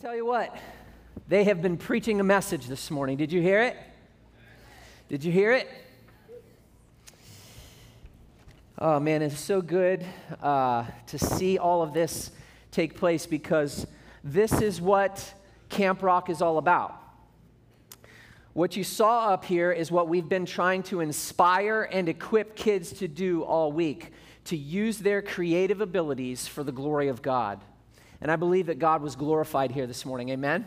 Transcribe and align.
tell 0.00 0.14
you 0.14 0.24
what, 0.24 0.56
they 1.26 1.42
have 1.42 1.60
been 1.60 1.76
preaching 1.76 2.20
a 2.20 2.22
message 2.22 2.68
this 2.68 2.88
morning. 2.88 3.16
Did 3.16 3.32
you 3.32 3.42
hear 3.42 3.62
it? 3.62 3.76
Did 5.08 5.24
you 5.24 5.32
hear 5.32 5.50
it? 5.50 5.68
Oh 8.78 9.00
man, 9.00 9.22
it's 9.22 9.40
so 9.40 9.60
good 9.60 10.06
uh, 10.40 10.84
to 11.08 11.18
see 11.18 11.58
all 11.58 11.82
of 11.82 11.94
this 11.94 12.30
take 12.70 12.96
place 12.96 13.26
because 13.26 13.88
this 14.22 14.60
is 14.60 14.80
what 14.80 15.34
Camp 15.68 16.00
Rock 16.00 16.30
is 16.30 16.40
all 16.40 16.58
about. 16.58 16.94
What 18.52 18.76
you 18.76 18.84
saw 18.84 19.30
up 19.30 19.44
here 19.44 19.72
is 19.72 19.90
what 19.90 20.06
we've 20.06 20.28
been 20.28 20.46
trying 20.46 20.84
to 20.84 21.00
inspire 21.00 21.82
and 21.90 22.08
equip 22.08 22.54
kids 22.54 22.92
to 22.92 23.08
do 23.08 23.42
all 23.42 23.72
week 23.72 24.12
to 24.44 24.56
use 24.56 24.98
their 24.98 25.22
creative 25.22 25.80
abilities 25.80 26.46
for 26.46 26.62
the 26.62 26.70
glory 26.70 27.08
of 27.08 27.20
God. 27.20 27.60
And 28.20 28.30
I 28.30 28.36
believe 28.36 28.66
that 28.66 28.78
God 28.78 29.02
was 29.02 29.16
glorified 29.16 29.70
here 29.70 29.86
this 29.86 30.04
morning. 30.04 30.30
Amen? 30.30 30.66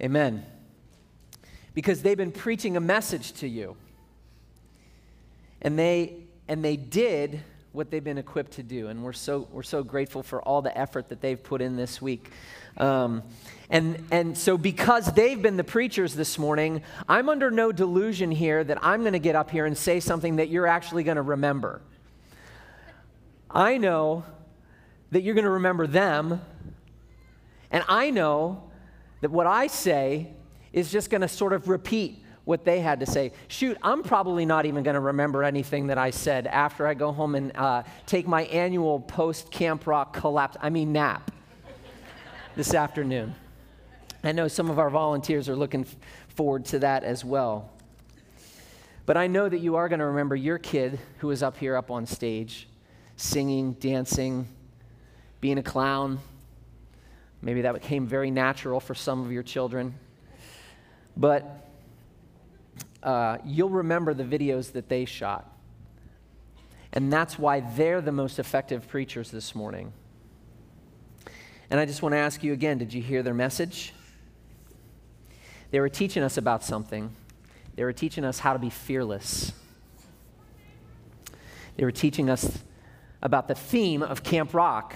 Amen. 0.00 0.46
Because 1.74 2.02
they've 2.02 2.16
been 2.16 2.32
preaching 2.32 2.76
a 2.76 2.80
message 2.80 3.32
to 3.34 3.48
you. 3.48 3.76
And 5.60 5.78
they 5.78 6.14
and 6.46 6.64
they 6.64 6.76
did 6.76 7.40
what 7.72 7.90
they've 7.90 8.02
been 8.02 8.18
equipped 8.18 8.52
to 8.52 8.62
do. 8.62 8.88
And 8.88 9.02
we're 9.02 9.12
so 9.12 9.48
we're 9.52 9.62
so 9.62 9.82
grateful 9.82 10.22
for 10.22 10.40
all 10.42 10.62
the 10.62 10.76
effort 10.76 11.08
that 11.08 11.20
they've 11.20 11.42
put 11.42 11.60
in 11.60 11.76
this 11.76 12.00
week. 12.00 12.30
Um, 12.78 13.24
and, 13.70 14.06
and 14.10 14.38
so, 14.38 14.56
because 14.56 15.12
they've 15.12 15.40
been 15.40 15.56
the 15.56 15.64
preachers 15.64 16.14
this 16.14 16.38
morning, 16.38 16.82
I'm 17.08 17.28
under 17.28 17.50
no 17.50 17.70
delusion 17.70 18.30
here 18.30 18.64
that 18.64 18.78
I'm 18.82 19.00
going 19.00 19.12
to 19.12 19.18
get 19.18 19.34
up 19.36 19.50
here 19.50 19.66
and 19.66 19.76
say 19.76 20.00
something 20.00 20.36
that 20.36 20.48
you're 20.48 20.66
actually 20.66 21.02
going 21.02 21.16
to 21.16 21.22
remember. 21.22 21.82
I 23.50 23.76
know 23.76 24.24
that 25.10 25.22
you're 25.22 25.34
going 25.34 25.44
to 25.44 25.50
remember 25.50 25.86
them. 25.86 26.40
And 27.70 27.84
I 27.88 28.10
know 28.10 28.70
that 29.20 29.30
what 29.30 29.46
I 29.46 29.66
say 29.66 30.32
is 30.72 30.90
just 30.90 31.10
going 31.10 31.20
to 31.22 31.28
sort 31.28 31.52
of 31.52 31.68
repeat 31.68 32.24
what 32.44 32.64
they 32.64 32.80
had 32.80 33.00
to 33.00 33.06
say. 33.06 33.32
Shoot, 33.48 33.76
I'm 33.82 34.02
probably 34.02 34.46
not 34.46 34.64
even 34.64 34.82
going 34.82 34.94
to 34.94 35.00
remember 35.00 35.44
anything 35.44 35.88
that 35.88 35.98
I 35.98 36.10
said 36.10 36.46
after 36.46 36.86
I 36.86 36.94
go 36.94 37.12
home 37.12 37.34
and 37.34 37.54
uh, 37.54 37.82
take 38.06 38.26
my 38.26 38.44
annual 38.44 39.00
post 39.00 39.50
Camp 39.50 39.86
Rock 39.86 40.14
collapse, 40.14 40.56
I 40.60 40.70
mean, 40.70 40.92
nap 40.92 41.30
this 42.56 42.72
afternoon. 42.72 43.34
I 44.24 44.32
know 44.32 44.48
some 44.48 44.70
of 44.70 44.78
our 44.78 44.90
volunteers 44.90 45.48
are 45.48 45.56
looking 45.56 45.82
f- 45.82 45.94
forward 46.28 46.64
to 46.66 46.78
that 46.80 47.04
as 47.04 47.24
well. 47.24 47.70
But 49.04 49.16
I 49.16 49.26
know 49.26 49.48
that 49.48 49.58
you 49.58 49.76
are 49.76 49.88
going 49.88 50.00
to 50.00 50.06
remember 50.06 50.34
your 50.34 50.58
kid 50.58 50.98
who 51.18 51.28
was 51.28 51.42
up 51.42 51.56
here 51.56 51.76
up 51.76 51.90
on 51.90 52.06
stage, 52.06 52.68
singing, 53.16 53.72
dancing, 53.74 54.48
being 55.40 55.58
a 55.58 55.62
clown. 55.62 56.18
Maybe 57.40 57.62
that 57.62 57.74
became 57.74 58.06
very 58.06 58.30
natural 58.30 58.80
for 58.80 58.94
some 58.94 59.24
of 59.24 59.30
your 59.30 59.42
children. 59.42 59.94
But 61.16 61.68
uh, 63.02 63.38
you'll 63.44 63.70
remember 63.70 64.14
the 64.14 64.24
videos 64.24 64.72
that 64.72 64.88
they 64.88 65.04
shot. 65.04 65.52
And 66.92 67.12
that's 67.12 67.38
why 67.38 67.60
they're 67.60 68.00
the 68.00 68.12
most 68.12 68.38
effective 68.38 68.88
preachers 68.88 69.30
this 69.30 69.54
morning. 69.54 69.92
And 71.70 71.78
I 71.78 71.84
just 71.84 72.02
want 72.02 72.14
to 72.14 72.16
ask 72.16 72.42
you 72.42 72.52
again 72.52 72.78
did 72.78 72.94
you 72.94 73.02
hear 73.02 73.22
their 73.22 73.34
message? 73.34 73.92
They 75.70 75.80
were 75.80 75.90
teaching 75.90 76.22
us 76.22 76.38
about 76.38 76.64
something. 76.64 77.14
They 77.76 77.84
were 77.84 77.92
teaching 77.92 78.24
us 78.24 78.38
how 78.38 78.54
to 78.54 78.58
be 78.58 78.70
fearless. 78.70 79.52
They 81.76 81.84
were 81.84 81.92
teaching 81.92 82.30
us 82.30 82.58
about 83.22 83.48
the 83.48 83.54
theme 83.54 84.02
of 84.02 84.22
Camp 84.24 84.54
Rock 84.54 84.94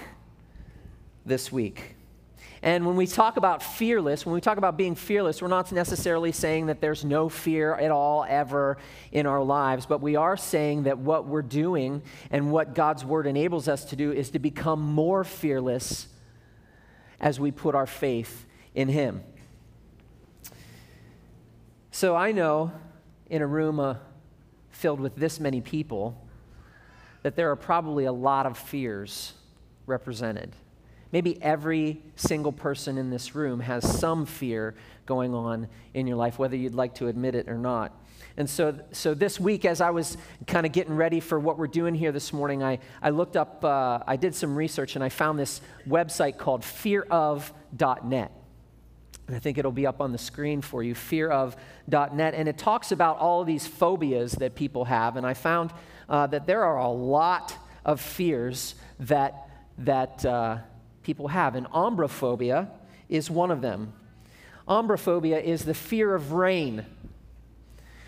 this 1.25 1.51
week. 1.51 1.95
And 2.63 2.85
when 2.85 2.95
we 2.95 3.07
talk 3.07 3.35
about 3.35 3.61
fearless, 3.61 4.25
when 4.25 4.33
we 4.33 4.39
talk 4.39 4.57
about 4.57 4.77
being 4.77 4.95
fearless, 4.95 5.41
we're 5.41 5.49
not 5.49 5.69
necessarily 5.73 6.31
saying 6.31 6.67
that 6.67 6.79
there's 6.79 7.03
no 7.03 7.27
fear 7.27 7.75
at 7.75 7.91
all 7.91 8.25
ever 8.27 8.77
in 9.11 9.25
our 9.25 9.43
lives, 9.43 9.85
but 9.85 9.99
we 9.99 10.15
are 10.15 10.37
saying 10.37 10.83
that 10.83 10.97
what 10.97 11.27
we're 11.27 11.41
doing 11.41 12.01
and 12.31 12.53
what 12.53 12.73
God's 12.73 13.03
word 13.03 13.27
enables 13.27 13.67
us 13.67 13.83
to 13.85 13.97
do 13.97 14.13
is 14.13 14.29
to 14.29 14.39
become 14.39 14.79
more 14.79 15.25
fearless 15.25 16.07
as 17.19 17.37
we 17.37 17.51
put 17.51 17.75
our 17.75 17.85
faith 17.85 18.45
in 18.73 18.87
Him. 18.87 19.21
So 21.91 22.15
I 22.15 22.31
know 22.31 22.71
in 23.29 23.41
a 23.41 23.47
room 23.47 23.81
uh, 23.81 23.95
filled 24.69 25.01
with 25.01 25.17
this 25.17 25.37
many 25.37 25.59
people 25.59 26.17
that 27.23 27.35
there 27.35 27.51
are 27.51 27.57
probably 27.57 28.05
a 28.05 28.13
lot 28.13 28.45
of 28.45 28.57
fears 28.57 29.33
represented. 29.85 30.55
Maybe 31.13 31.39
every 31.43 32.01
single 32.15 32.51
person 32.51 32.97
in 32.97 33.11
this 33.11 33.35
room 33.35 33.59
has 33.59 33.87
some 33.99 34.25
fear 34.25 34.73
going 35.05 35.35
on 35.35 35.67
in 35.93 36.07
your 36.07 36.17
life, 36.17 36.39
whether 36.39 36.55
you'd 36.55 36.73
like 36.73 36.95
to 36.95 37.07
admit 37.07 37.35
it 37.35 37.47
or 37.47 37.57
not. 37.59 37.95
And 38.35 38.49
so, 38.49 38.79
so 38.91 39.13
this 39.13 39.39
week, 39.39 39.63
as 39.63 39.79
I 39.79 39.91
was 39.91 40.17
kind 40.47 40.65
of 40.65 40.71
getting 40.71 40.95
ready 40.95 41.19
for 41.19 41.39
what 41.39 41.59
we're 41.59 41.67
doing 41.67 41.93
here 41.93 42.11
this 42.11 42.33
morning, 42.33 42.63
I, 42.63 42.79
I 42.99 43.11
looked 43.11 43.37
up, 43.37 43.63
uh, 43.63 43.99
I 44.07 44.15
did 44.15 44.33
some 44.33 44.55
research, 44.55 44.95
and 44.95 45.03
I 45.03 45.09
found 45.09 45.37
this 45.37 45.61
website 45.87 46.39
called 46.39 46.63
fearof.net. 46.63 48.31
And 49.27 49.35
I 49.35 49.39
think 49.39 49.59
it'll 49.59 49.71
be 49.71 49.85
up 49.85 50.01
on 50.01 50.13
the 50.13 50.17
screen 50.17 50.61
for 50.61 50.81
you, 50.81 50.95
fearof.net. 50.95 52.33
And 52.33 52.49
it 52.49 52.57
talks 52.57 52.91
about 52.91 53.19
all 53.19 53.43
these 53.43 53.67
phobias 53.67 54.31
that 54.33 54.55
people 54.55 54.85
have. 54.85 55.15
And 55.15 55.27
I 55.27 55.35
found 55.35 55.73
uh, 56.09 56.25
that 56.25 56.47
there 56.47 56.63
are 56.63 56.79
a 56.79 56.89
lot 56.89 57.55
of 57.85 58.01
fears 58.01 58.73
that, 58.99 59.47
that 59.77 60.25
uh, 60.25 60.57
people 61.03 61.27
have. 61.27 61.55
And 61.55 61.67
ombrophobia 61.67 62.69
is 63.09 63.29
one 63.29 63.51
of 63.51 63.61
them. 63.61 63.93
Ombrophobia 64.67 65.43
is 65.43 65.65
the 65.65 65.73
fear 65.73 66.15
of 66.15 66.31
rain. 66.31 66.85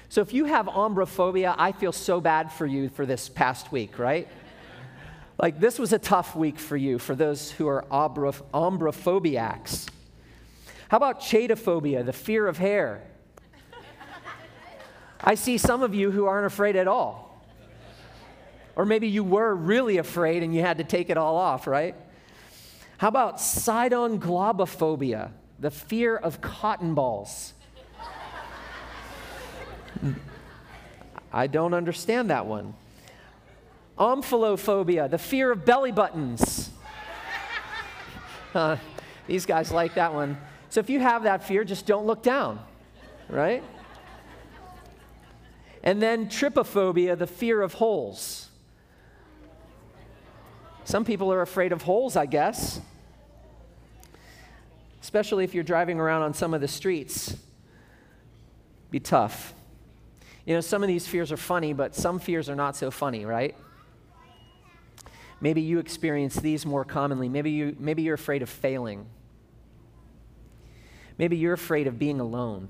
So 0.09 0.21
if 0.21 0.33
you 0.33 0.45
have 0.45 0.67
ombrophobia, 0.67 1.55
I 1.57 1.71
feel 1.71 1.91
so 1.91 2.21
bad 2.21 2.51
for 2.51 2.65
you 2.65 2.89
for 2.89 3.05
this 3.05 3.27
past 3.27 3.71
week, 3.71 3.99
right? 3.99 4.27
like 5.37 5.59
this 5.59 5.77
was 5.77 5.91
a 5.91 5.99
tough 5.99 6.35
week 6.35 6.57
for 6.59 6.77
you, 6.77 6.97
for 6.97 7.15
those 7.15 7.51
who 7.51 7.67
are 7.67 7.83
ombroph- 7.91 8.41
ombrophobiacs. 8.53 9.89
How 10.87 10.97
about 10.97 11.19
chaetophobia, 11.19 12.05
the 12.05 12.13
fear 12.13 12.47
of 12.47 12.57
hair? 12.57 13.03
I 15.19 15.35
see 15.35 15.57
some 15.57 15.81
of 15.81 15.95
you 15.95 16.11
who 16.11 16.25
aren't 16.25 16.45
afraid 16.45 16.75
at 16.75 16.87
all. 16.87 17.43
Or 18.75 18.85
maybe 18.85 19.07
you 19.07 19.23
were 19.23 19.55
really 19.55 19.97
afraid 19.97 20.43
and 20.43 20.53
you 20.53 20.61
had 20.61 20.77
to 20.77 20.83
take 20.83 21.09
it 21.09 21.17
all 21.17 21.37
off, 21.37 21.65
right? 21.65 21.95
How 22.97 23.09
about 23.09 23.37
sidonglobophobia, 23.37 25.31
the 25.59 25.71
fear 25.71 26.15
of 26.15 26.41
cotton 26.41 26.93
balls? 26.93 27.53
I 31.31 31.47
don't 31.47 31.73
understand 31.73 32.29
that 32.29 32.45
one. 32.45 32.73
Omphalophobia, 33.97 35.09
the 35.09 35.17
fear 35.17 35.51
of 35.51 35.65
belly 35.65 35.91
buttons. 35.91 36.69
Uh, 38.53 38.77
these 39.27 39.45
guys 39.45 39.71
like 39.71 39.95
that 39.95 40.13
one. 40.13 40.37
So 40.69 40.79
if 40.79 40.89
you 40.89 41.01
have 41.01 41.23
that 41.23 41.43
fear, 41.43 41.65
just 41.65 41.85
don't 41.85 42.05
look 42.05 42.23
down, 42.23 42.59
right? 43.27 43.63
And 45.83 46.01
then 46.01 46.27
trypophobia, 46.27 47.17
the 47.17 47.27
fear 47.27 47.61
of 47.61 47.73
holes. 47.73 48.44
Some 50.85 51.03
people 51.03 51.33
are 51.33 51.41
afraid 51.41 51.71
of 51.71 51.81
holes, 51.81 52.15
I 52.15 52.27
guess. 52.27 52.79
Especially 55.01 55.43
if 55.43 55.53
you're 55.53 55.63
driving 55.63 55.99
around 55.99 56.21
on 56.21 56.33
some 56.33 56.53
of 56.53 56.61
the 56.61 56.67
streets. 56.67 57.35
Be 58.91 58.99
tough. 58.99 59.53
You 60.45 60.53
know, 60.53 60.61
some 60.61 60.83
of 60.83 60.87
these 60.87 61.07
fears 61.07 61.31
are 61.31 61.37
funny, 61.37 61.73
but 61.73 61.95
some 61.95 62.19
fears 62.19 62.49
are 62.49 62.55
not 62.55 62.75
so 62.75 62.91
funny, 62.91 63.25
right? 63.25 63.55
Maybe 65.41 65.61
you 65.61 65.79
experience 65.79 66.35
these 66.35 66.67
more 66.67 66.85
commonly. 66.85 67.29
Maybe, 67.29 67.51
you, 67.51 67.75
maybe 67.79 68.03
you're 68.03 68.15
afraid 68.15 68.43
of 68.43 68.49
failing. 68.49 69.07
Maybe 71.17 71.35
you're 71.35 71.53
afraid 71.53 71.87
of 71.87 71.97
being 71.97 72.19
alone. 72.19 72.69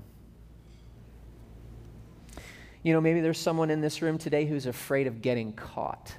You 2.82 2.94
know, 2.94 3.00
maybe 3.00 3.20
there's 3.20 3.38
someone 3.38 3.70
in 3.70 3.82
this 3.82 4.00
room 4.00 4.16
today 4.16 4.46
who's 4.46 4.64
afraid 4.64 5.06
of 5.06 5.20
getting 5.20 5.52
caught. 5.52 6.16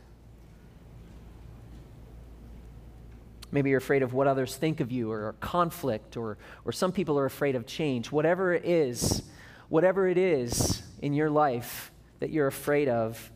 Maybe 3.52 3.70
you're 3.70 3.78
afraid 3.80 4.04
of 4.04 4.14
what 4.14 4.28
others 4.28 4.56
think 4.56 4.80
of 4.80 4.92
you 4.92 5.12
or 5.12 5.36
conflict, 5.40 6.18
or, 6.18 6.38
or 6.66 6.72
some 6.72 6.92
people 6.92 7.18
are 7.18 7.26
afraid 7.26 7.56
of 7.56 7.66
change. 7.66 8.12
Whatever 8.12 8.54
it 8.54 8.66
is, 8.66 9.24
whatever 9.70 10.08
it 10.08 10.18
is 10.18 10.82
in 11.02 11.14
your 11.14 11.30
life 11.30 11.92
that 12.20 12.30
you're 12.30 12.48
afraid 12.48 12.90
of, 12.90 13.32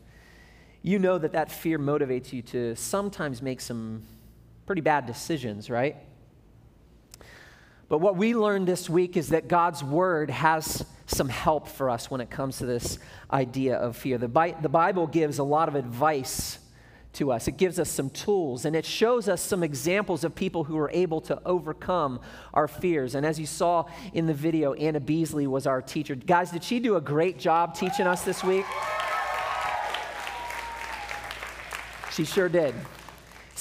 you 0.82 0.98
know 0.98 1.16
that 1.16 1.32
that 1.32 1.50
fear 1.50 1.78
motivates 1.78 2.32
you 2.32 2.42
to 2.42 2.74
sometimes 2.76 3.40
make 3.40 3.60
some 3.60 4.02
pretty 4.66 4.82
bad 4.82 5.06
decisions, 5.06 5.70
right? 5.70 5.96
But 7.88 7.98
what 7.98 8.16
we 8.16 8.34
learned 8.34 8.66
this 8.66 8.88
week 8.88 9.16
is 9.16 9.28
that 9.28 9.48
God's 9.48 9.84
word 9.84 10.30
has 10.30 10.84
some 11.06 11.28
help 11.28 11.68
for 11.68 11.90
us 11.90 12.10
when 12.10 12.20
it 12.20 12.30
comes 12.30 12.58
to 12.58 12.66
this 12.66 12.98
idea 13.30 13.76
of 13.76 13.96
fear. 13.96 14.18
The, 14.18 14.28
Bi- 14.28 14.56
the 14.60 14.68
Bible 14.68 15.06
gives 15.06 15.38
a 15.38 15.44
lot 15.44 15.68
of 15.68 15.74
advice 15.74 16.58
to 17.14 17.30
us. 17.30 17.48
It 17.48 17.56
gives 17.56 17.78
us 17.78 17.90
some 17.90 18.10
tools 18.10 18.64
and 18.64 18.74
it 18.74 18.84
shows 18.84 19.28
us 19.28 19.40
some 19.40 19.62
examples 19.62 20.24
of 20.24 20.34
people 20.34 20.64
who 20.64 20.78
are 20.78 20.90
able 20.90 21.20
to 21.22 21.40
overcome 21.44 22.20
our 22.54 22.68
fears. 22.68 23.14
And 23.14 23.26
as 23.26 23.38
you 23.38 23.46
saw 23.46 23.86
in 24.12 24.26
the 24.26 24.34
video, 24.34 24.72
Anna 24.74 25.00
Beasley 25.00 25.46
was 25.46 25.66
our 25.66 25.82
teacher. 25.82 26.14
Guys, 26.14 26.50
did 26.50 26.64
she 26.64 26.80
do 26.80 26.96
a 26.96 27.00
great 27.00 27.38
job 27.38 27.74
teaching 27.74 28.06
us 28.06 28.22
this 28.22 28.42
week? 28.42 28.64
She 32.12 32.24
sure 32.24 32.48
did. 32.48 32.74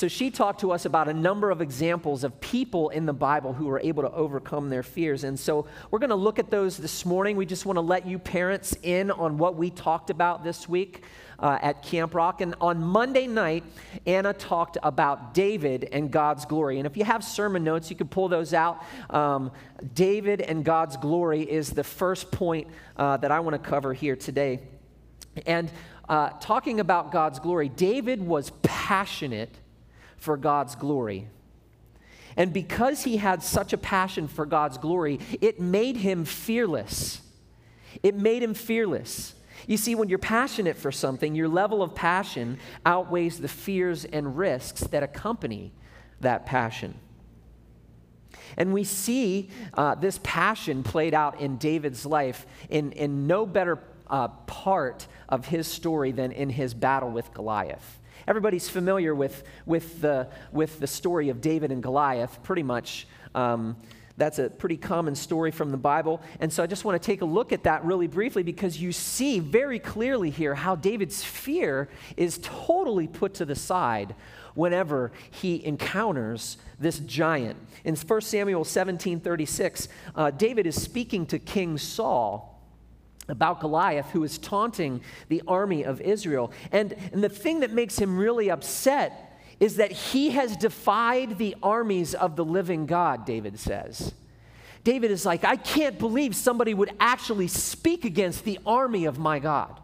So 0.01 0.07
she 0.07 0.31
talked 0.31 0.62
to 0.62 0.71
us 0.71 0.86
about 0.86 1.09
a 1.09 1.13
number 1.13 1.51
of 1.51 1.62
examples 1.62 2.24
of 2.24 2.42
people 2.42 2.89
in 2.89 3.06
the 3.06 3.13
Bible 3.13 3.53
who 3.53 3.68
were 3.68 3.80
able 3.81 4.01
to 4.01 4.12
overcome 4.12 4.68
their 4.68 4.81
fears. 4.81 5.24
And 5.24 5.39
so 5.39 5.68
we're 5.92 6.00
going 6.00 6.09
to 6.09 6.15
look 6.15 6.39
at 6.39 6.50
those 6.50 6.75
this 6.75 7.06
morning. 7.06 7.38
We 7.38 7.45
just 7.45 7.68
want 7.68 7.77
to 7.77 7.81
let 7.81 8.07
you 8.07 8.18
parents 8.18 8.75
in 8.81 9.12
on 9.12 9.38
what 9.38 9.57
we 9.57 9.69
talked 9.69 10.09
about 10.09 10.44
this 10.44 10.68
week 10.68 11.03
uh, 11.38 11.59
at 11.62 11.83
Camp 11.83 12.15
Rock. 12.15 12.42
And 12.42 12.56
on 12.59 12.83
Monday 12.83 13.27
night, 13.27 13.63
Anna 14.07 14.33
talked 14.33 14.75
about 14.81 15.36
David 15.36 15.88
and 15.92 16.09
God's 16.09 16.45
glory. 16.45 16.80
And 16.80 16.88
if 16.88 16.98
you 16.98 17.03
have 17.03 17.24
sermon 17.24 17.63
notes, 17.63 17.92
you 17.92 17.95
can 17.95 18.07
pull 18.07 18.27
those 18.27 18.56
out. 18.56 18.83
Um, 19.12 19.51
David 19.94 20.42
and 20.42 20.65
God's 20.65 20.98
glory 20.98 21.44
is 21.44 21.69
the 21.69 21.83
first 21.83 22.31
point 22.31 22.69
uh, 22.98 23.18
that 23.18 23.30
I 23.30 23.39
want 23.39 23.53
to 23.53 23.69
cover 23.69 23.94
here 23.94 24.15
today. 24.15 24.62
And 25.45 25.71
uh, 26.09 26.31
talking 26.42 26.80
about 26.80 27.12
God's 27.12 27.38
glory, 27.38 27.69
David 27.69 28.19
was 28.19 28.51
passionate 28.63 29.59
for 30.22 30.38
God's 30.38 30.76
glory. 30.76 31.28
And 32.38 32.54
because 32.54 33.04
he 33.04 33.18
had 33.18 33.44
such 33.44 33.74
a 33.74 33.78
passion 33.78 34.28
for 34.28 34.46
God's 34.46 34.78
glory, 34.78 35.20
it 35.42 35.60
made 35.60 35.98
him 35.98 36.24
fearless. 36.26 37.22
It 38.04 38.16
made 38.16 38.42
him 38.44 38.54
fearless. 38.54 39.34
You 39.68 39.78
see, 39.78 39.96
when 39.96 40.10
you're 40.10 40.20
passionate 40.20 40.78
for 40.78 40.92
something, 40.92 41.36
your 41.36 41.48
level 41.48 41.82
of 41.82 41.96
passion 41.96 42.60
outweighs 42.86 43.40
the 43.40 43.48
fears 43.48 44.06
and 44.06 44.38
risks 44.38 44.82
that 44.82 45.02
accompany 45.04 45.74
that 46.22 46.46
passion. 46.46 46.94
And 48.58 48.74
we 48.74 48.84
see 48.84 49.50
uh, 49.74 49.96
this 49.96 50.20
passion 50.24 50.84
played 50.84 51.16
out 51.16 51.42
in 51.42 51.58
David's 51.58 52.06
life 52.06 52.46
in, 52.70 52.92
in 52.92 53.26
no 53.26 53.46
better 53.46 53.80
uh, 54.12 54.28
part 54.28 55.08
of 55.30 55.48
his 55.48 55.66
story 55.68 56.12
than 56.12 56.31
in 56.31 56.50
his 56.50 56.74
battle 56.74 57.10
with 57.10 57.34
Goliath. 57.34 58.00
Everybody's 58.28 58.69
familiar 58.69 59.16
with, 59.16 59.44
with, 59.66 60.02
the, 60.02 60.28
with 60.52 60.80
the 60.80 60.88
story 60.88 61.30
of 61.30 61.42
David 61.42 61.72
and 61.72 61.81
Goliath, 61.81 62.44
pretty 62.44 62.63
much. 62.63 63.08
Um, 63.34 63.78
that's 64.18 64.38
a 64.38 64.50
pretty 64.50 64.78
common 64.78 65.16
story 65.16 65.50
from 65.50 65.72
the 65.72 65.78
Bible. 65.78 66.22
And 66.40 66.52
so 66.52 66.62
I 66.62 66.68
just 66.68 66.86
want 66.86 67.02
to 67.02 67.04
take 67.04 67.22
a 67.22 67.25
look 67.25 67.52
at 67.52 67.63
that 67.63 67.84
really 67.86 68.06
briefly 68.06 68.44
because 68.44 68.80
you 68.80 68.92
see 68.92 69.40
very 69.40 69.80
clearly 69.80 70.30
here 70.30 70.54
how 70.54 70.75
David's 70.75 71.24
fear 71.24 71.90
is 72.18 72.40
totally 72.44 73.08
put 73.08 73.34
to 73.36 73.46
the 73.46 73.56
side 73.56 74.13
whenever 74.54 75.12
he 75.31 75.66
encounters 75.66 76.58
this 76.78 77.00
giant. 77.00 77.58
In 77.84 77.96
1 77.96 78.22
Samuel 78.22 78.63
17 78.63 79.22
36, 79.22 79.88
uh, 80.13 80.30
David 80.30 80.68
is 80.68 80.80
speaking 80.80 81.25
to 81.28 81.40
King 81.40 81.78
Saul 81.78 82.50
about 83.28 83.60
Goliath, 83.60 84.10
who 84.12 84.24
is 84.24 84.38
taunting 84.38 85.02
the 85.30 85.42
army 85.48 85.84
of 85.84 86.02
Israel. 86.02 86.52
And, 86.72 86.94
and 87.14 87.24
the 87.24 87.30
thing 87.30 87.62
that 87.62 87.72
makes 87.72 87.98
him 87.98 88.18
really 88.18 88.50
upset 88.50 89.40
is 89.60 89.76
that 89.78 89.92
he 89.92 90.32
has 90.32 90.58
defied 90.58 91.38
the 91.38 91.56
armies 91.62 92.16
of 92.16 92.36
the 92.36 92.44
living 92.44 92.88
God, 92.88 93.26
David 93.26 93.60
says. 93.60 94.14
David 94.84 95.12
is 95.12 95.26
like, 95.26 95.44
I 95.44 95.56
can't 95.56 96.00
believe 96.00 96.36
somebody 96.36 96.74
would 96.74 96.92
actually 97.00 97.48
speak 97.48 98.04
against 98.04 98.44
the 98.44 98.60
army 98.66 99.06
of 99.06 99.20
my 99.20 99.38
God. 99.38 99.80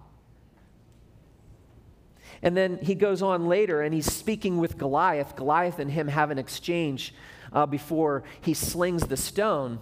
And 2.42 2.58
then 2.58 2.80
he 2.82 2.96
goes 2.96 3.22
on 3.22 3.48
later 3.48 3.82
and 3.82 3.94
he's 3.94 4.12
speaking 4.12 4.58
with 4.58 4.78
Goliath. 4.78 5.36
Goliath 5.36 5.80
and 5.80 5.92
him 5.92 6.08
have 6.08 6.32
an 6.32 6.40
exchange 6.40 7.14
uh, 7.54 7.66
before 7.66 8.24
he 8.42 8.54
slings 8.54 9.04
the 9.04 9.18
stone 9.18 9.80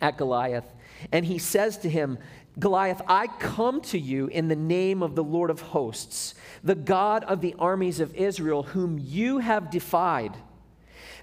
at 0.00 0.16
Goliath. 0.16 0.64
And 1.12 1.24
he 1.24 1.38
says 1.38 1.78
to 1.78 1.90
him, 1.90 2.18
Goliath, 2.58 3.02
I 3.08 3.26
come 3.26 3.80
to 3.82 3.98
you 3.98 4.28
in 4.28 4.48
the 4.48 4.56
name 4.56 5.02
of 5.02 5.16
the 5.16 5.24
Lord 5.24 5.50
of 5.50 5.60
hosts, 5.60 6.34
the 6.62 6.76
God 6.76 7.24
of 7.24 7.40
the 7.40 7.54
armies 7.58 7.98
of 7.98 8.14
Israel, 8.14 8.62
whom 8.62 8.98
you 8.98 9.38
have 9.38 9.70
defied. 9.70 10.36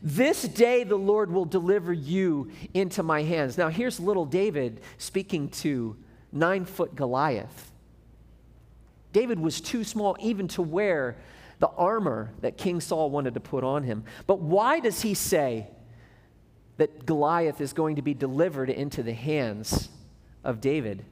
This 0.02 0.42
day 0.44 0.84
the 0.84 0.98
Lord 0.98 1.31
will 1.31 1.46
deliver 1.46 1.94
you 1.94 2.52
into 2.74 3.02
my 3.02 3.24
hands. 3.24 3.58
Now, 3.58 3.69
here's 3.69 4.00
little 4.00 4.25
David 4.25 4.81
speaking 4.98 5.50
to 5.50 5.96
nine 6.31 6.66
foot 6.66 6.96
Goliath. 6.96 7.72
David 9.14 9.40
was 9.40 9.62
too 9.62 9.84
small 9.84 10.18
even 10.19 10.48
to 10.50 10.62
wear 10.62 11.18
the 11.60 11.68
armor 11.68 12.31
that 12.42 12.57
King 12.57 12.81
Saul 12.81 13.10
wanted 13.10 13.36
to 13.36 13.40
put 13.40 13.64
on 13.64 13.84
him. 13.84 14.04
But 14.25 14.40
why 14.40 14.80
does 14.80 15.02
he 15.02 15.14
say 15.14 15.68
that 16.77 17.06
Goliath 17.06 17.62
is 17.62 17.73
going 17.73 17.95
to 17.97 18.01
be 18.01 18.13
delivered 18.13 18.69
into 18.69 19.03
the 19.03 19.13
hands 19.13 19.89
of 20.44 20.62
David? 20.62 21.06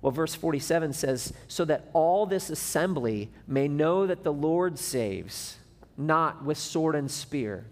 Well, 0.00 0.10
verse 0.10 0.34
47 0.34 0.92
says, 0.92 1.32
So 1.46 1.64
that 1.66 1.88
all 1.92 2.26
this 2.26 2.50
assembly 2.50 3.30
may 3.46 3.68
know 3.68 4.06
that 4.06 4.24
the 4.24 4.32
Lord 4.32 4.78
saves, 4.78 5.58
not 5.96 6.44
with 6.44 6.58
sword 6.58 6.96
and 6.96 7.10
spear. 7.10 7.66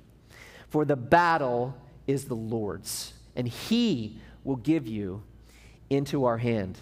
For 0.68 0.84
the 0.84 0.96
battle 0.96 1.76
is 2.06 2.26
the 2.26 2.36
Lord's, 2.36 3.12
and 3.34 3.48
he 3.48 4.20
will 4.44 4.56
give 4.56 4.86
you 4.86 5.22
into 5.90 6.24
our 6.24 6.38
hand. 6.38 6.78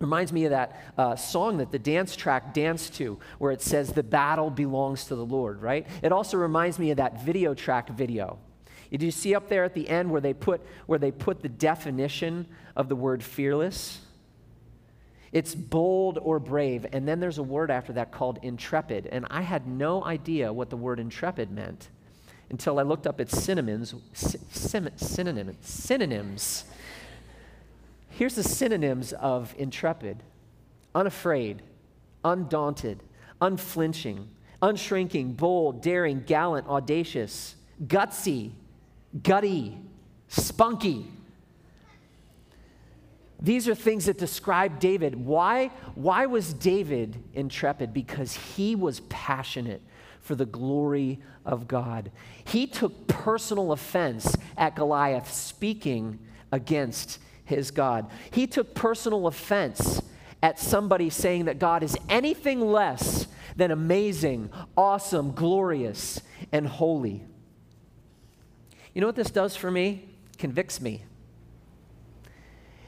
Reminds 0.00 0.32
me 0.32 0.44
of 0.46 0.50
that 0.50 0.82
uh, 0.98 1.14
song 1.14 1.58
that 1.58 1.70
the 1.70 1.78
dance 1.78 2.16
track 2.16 2.52
danced 2.52 2.94
to, 2.94 3.18
where 3.38 3.52
it 3.52 3.60
says, 3.60 3.92
The 3.92 4.02
battle 4.02 4.50
belongs 4.50 5.04
to 5.04 5.14
the 5.14 5.24
Lord, 5.24 5.62
right? 5.62 5.86
It 6.02 6.12
also 6.12 6.38
reminds 6.38 6.78
me 6.78 6.90
of 6.90 6.96
that 6.96 7.22
video 7.22 7.54
track 7.54 7.90
video. 7.90 8.38
Did 8.94 9.02
you 9.02 9.10
see 9.10 9.34
up 9.34 9.48
there 9.48 9.64
at 9.64 9.74
the 9.74 9.88
end 9.88 10.08
where 10.08 10.20
they 10.20 10.32
put, 10.32 10.64
where 10.86 11.00
they 11.00 11.10
put 11.10 11.42
the 11.42 11.48
definition 11.48 12.46
of 12.76 12.88
the 12.88 12.94
word 12.94 13.24
fearless? 13.24 13.98
It's 15.32 15.52
bold 15.52 16.16
or 16.22 16.38
brave. 16.38 16.86
And 16.92 17.08
then 17.08 17.18
there's 17.18 17.38
a 17.38 17.42
word 17.42 17.72
after 17.72 17.92
that 17.94 18.12
called 18.12 18.38
intrepid. 18.42 19.08
And 19.08 19.26
I 19.30 19.42
had 19.42 19.66
no 19.66 20.04
idea 20.04 20.52
what 20.52 20.70
the 20.70 20.76
word 20.76 21.00
intrepid 21.00 21.50
meant 21.50 21.88
until 22.50 22.78
I 22.78 22.82
looked 22.82 23.08
up 23.08 23.20
its 23.20 23.36
synonyms. 23.36 23.96
synonyms. 24.12 25.56
Synonyms. 25.60 26.64
Here's 28.10 28.36
the 28.36 28.44
synonyms 28.44 29.12
of 29.14 29.56
intrepid 29.58 30.22
unafraid, 30.94 31.62
undaunted, 32.24 33.02
unflinching, 33.40 34.28
unshrinking, 34.62 35.36
bold, 35.36 35.82
daring, 35.82 36.22
gallant, 36.24 36.68
audacious, 36.68 37.56
gutsy, 37.88 38.52
gutty, 39.22 39.78
spunky. 40.28 41.06
These 43.40 43.68
are 43.68 43.74
things 43.74 44.06
that 44.06 44.18
describe 44.18 44.80
David. 44.80 45.14
Why, 45.14 45.68
why 45.94 46.26
was 46.26 46.54
David 46.54 47.22
intrepid? 47.34 47.92
Because 47.92 48.34
he 48.34 48.74
was 48.74 49.00
passionate 49.00 49.82
for 50.20 50.34
the 50.34 50.46
glory 50.46 51.20
of 51.44 51.68
God. 51.68 52.10
He 52.44 52.66
took 52.66 53.06
personal 53.06 53.72
offense 53.72 54.34
at 54.56 54.74
Goliath 54.74 55.30
speaking 55.30 56.18
against 56.50 57.18
his 57.44 57.70
God. 57.70 58.10
He 58.30 58.46
took 58.46 58.74
personal 58.74 59.26
offense 59.26 60.00
at 60.42 60.58
somebody 60.58 61.10
saying 61.10 61.44
that 61.44 61.58
God 61.58 61.82
is 61.82 61.96
anything 62.08 62.60
less 62.60 63.26
than 63.56 63.70
amazing, 63.70 64.50
awesome, 64.76 65.32
glorious, 65.32 66.22
and 66.52 66.66
holy. 66.66 67.24
You 68.94 69.00
know 69.00 69.08
what 69.08 69.16
this 69.16 69.30
does 69.30 69.56
for 69.56 69.70
me? 69.70 70.08
convicts 70.38 70.80
me. 70.80 71.04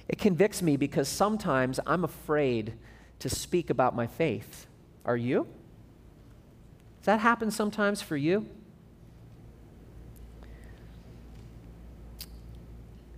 It 0.09 0.19
convicts 0.19 0.63
me 0.63 0.77
because 0.77 1.09
sometimes 1.09 1.81
I'm 1.87 2.05
afraid 2.05 2.75
to 3.21 3.29
speak 3.29 3.71
about 3.71 3.95
my 3.95 4.07
faith. 4.07 4.67
Are 5.05 5.17
you? 5.17 5.47
Does 7.01 7.07
that 7.07 7.21
happen 7.21 7.51
sometimes 7.51 8.03
for 8.03 8.17
you? 8.17 8.47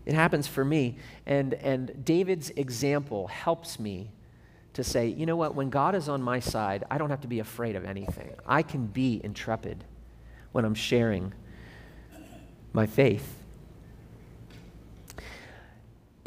It 0.07 0.15
happens 0.15 0.47
for 0.47 0.65
me. 0.65 0.97
And, 1.27 1.55
and 1.55 2.05
David's 2.05 2.51
example 2.51 3.27
helps 3.27 3.79
me 3.79 4.11
to 4.73 4.83
say, 4.83 5.09
you 5.09 5.27
know 5.27 5.37
what, 5.37 5.55
when 5.55 5.69
God 5.69 5.95
is 5.95 6.09
on 6.09 6.23
my 6.23 6.41
side, 6.41 6.85
I 6.91 6.97
don't 6.97 7.11
have 7.11 7.21
to 7.23 7.29
be 7.29 7.41
afraid 7.41 7.77
of 7.77 7.85
anything. 7.85 8.31
I 8.47 8.63
can 8.63 8.87
be 8.87 9.21
intrepid 9.23 9.85
when 10.53 10.65
I'm 10.65 10.75
sharing 10.75 11.35
my 12.73 12.87
faith 12.87 13.39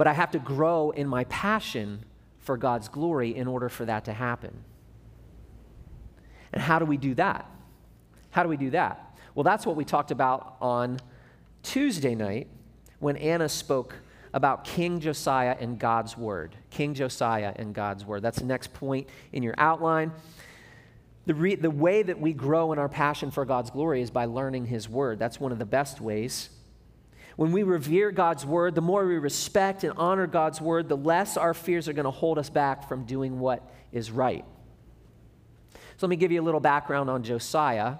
but 0.01 0.07
I 0.07 0.13
have 0.13 0.31
to 0.31 0.39
grow 0.39 0.89
in 0.89 1.07
my 1.07 1.25
passion 1.25 2.03
for 2.39 2.57
God's 2.57 2.89
glory 2.89 3.35
in 3.35 3.47
order 3.47 3.69
for 3.69 3.85
that 3.85 4.05
to 4.05 4.13
happen. 4.13 4.63
And 6.51 6.59
how 6.59 6.79
do 6.79 6.85
we 6.85 6.97
do 6.97 7.13
that? 7.13 7.45
How 8.31 8.41
do 8.41 8.49
we 8.49 8.57
do 8.57 8.71
that? 8.71 9.15
Well, 9.35 9.43
that's 9.43 9.63
what 9.63 9.75
we 9.75 9.85
talked 9.85 10.09
about 10.09 10.55
on 10.59 10.99
Tuesday 11.61 12.15
night 12.15 12.47
when 12.97 13.15
Anna 13.15 13.47
spoke 13.47 13.93
about 14.33 14.63
King 14.63 14.99
Josiah 14.99 15.55
and 15.59 15.77
God's 15.77 16.17
word. 16.17 16.55
King 16.71 16.95
Josiah 16.95 17.53
and 17.55 17.71
God's 17.71 18.03
word. 18.03 18.23
That's 18.23 18.39
the 18.39 18.45
next 18.45 18.73
point 18.73 19.07
in 19.33 19.43
your 19.43 19.53
outline. 19.59 20.11
The, 21.25 21.35
re- 21.35 21.55
the 21.55 21.69
way 21.69 22.01
that 22.03 22.19
we 22.19 22.33
grow 22.33 22.71
in 22.73 22.79
our 22.79 22.89
passion 22.89 23.31
for 23.31 23.45
God's 23.45 23.69
glory 23.69 24.01
is 24.01 24.09
by 24.09 24.25
learning 24.25 24.65
His 24.65 24.89
Word. 24.89 25.19
That's 25.19 25.39
one 25.39 25.51
of 25.51 25.59
the 25.59 25.65
best 25.65 26.01
ways. 26.01 26.49
When 27.35 27.51
we 27.51 27.63
revere 27.63 28.11
God's 28.11 28.45
Word, 28.45 28.75
the 28.75 28.81
more 28.81 29.05
we 29.05 29.17
respect 29.17 29.83
and 29.83 29.93
honor 29.97 30.27
God's 30.27 30.59
Word, 30.59 30.89
the 30.89 30.97
less 30.97 31.37
our 31.37 31.53
fears 31.53 31.87
are 31.87 31.93
going 31.93 32.05
to 32.05 32.11
hold 32.11 32.37
us 32.37 32.49
back 32.49 32.87
from 32.87 33.05
doing 33.05 33.39
what 33.39 33.63
is 33.91 34.11
right. 34.11 34.45
So 35.73 36.07
let 36.07 36.09
me 36.09 36.15
give 36.15 36.31
you 36.31 36.41
a 36.41 36.43
little 36.43 36.59
background 36.59 37.09
on 37.09 37.23
Josiah. 37.23 37.97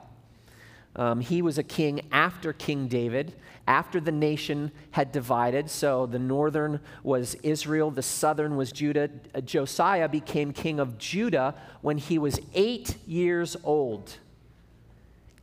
Um, 0.96 1.22
he 1.22 1.42
was 1.42 1.58
a 1.58 1.64
king 1.64 2.02
after 2.12 2.52
King 2.52 2.88
David, 2.88 3.34
after 3.68 4.00
the 4.00 4.12
nation 4.12 4.72
had 4.92 5.12
divided. 5.12 5.70
So 5.70 6.06
the 6.06 6.20
northern 6.20 6.82
was 7.04 7.36
Israel, 7.36 7.92
the 7.92 8.02
southern 8.02 8.58
was 8.58 8.72
Judah. 8.72 9.10
Uh, 9.34 9.42
Josiah 9.42 10.10
became 10.10 10.52
king 10.52 10.80
of 10.80 10.98
Judah 10.98 11.56
when 11.82 11.98
he 11.98 12.18
was 12.18 12.40
eight 12.54 12.98
years 13.08 13.56
old. 13.64 14.18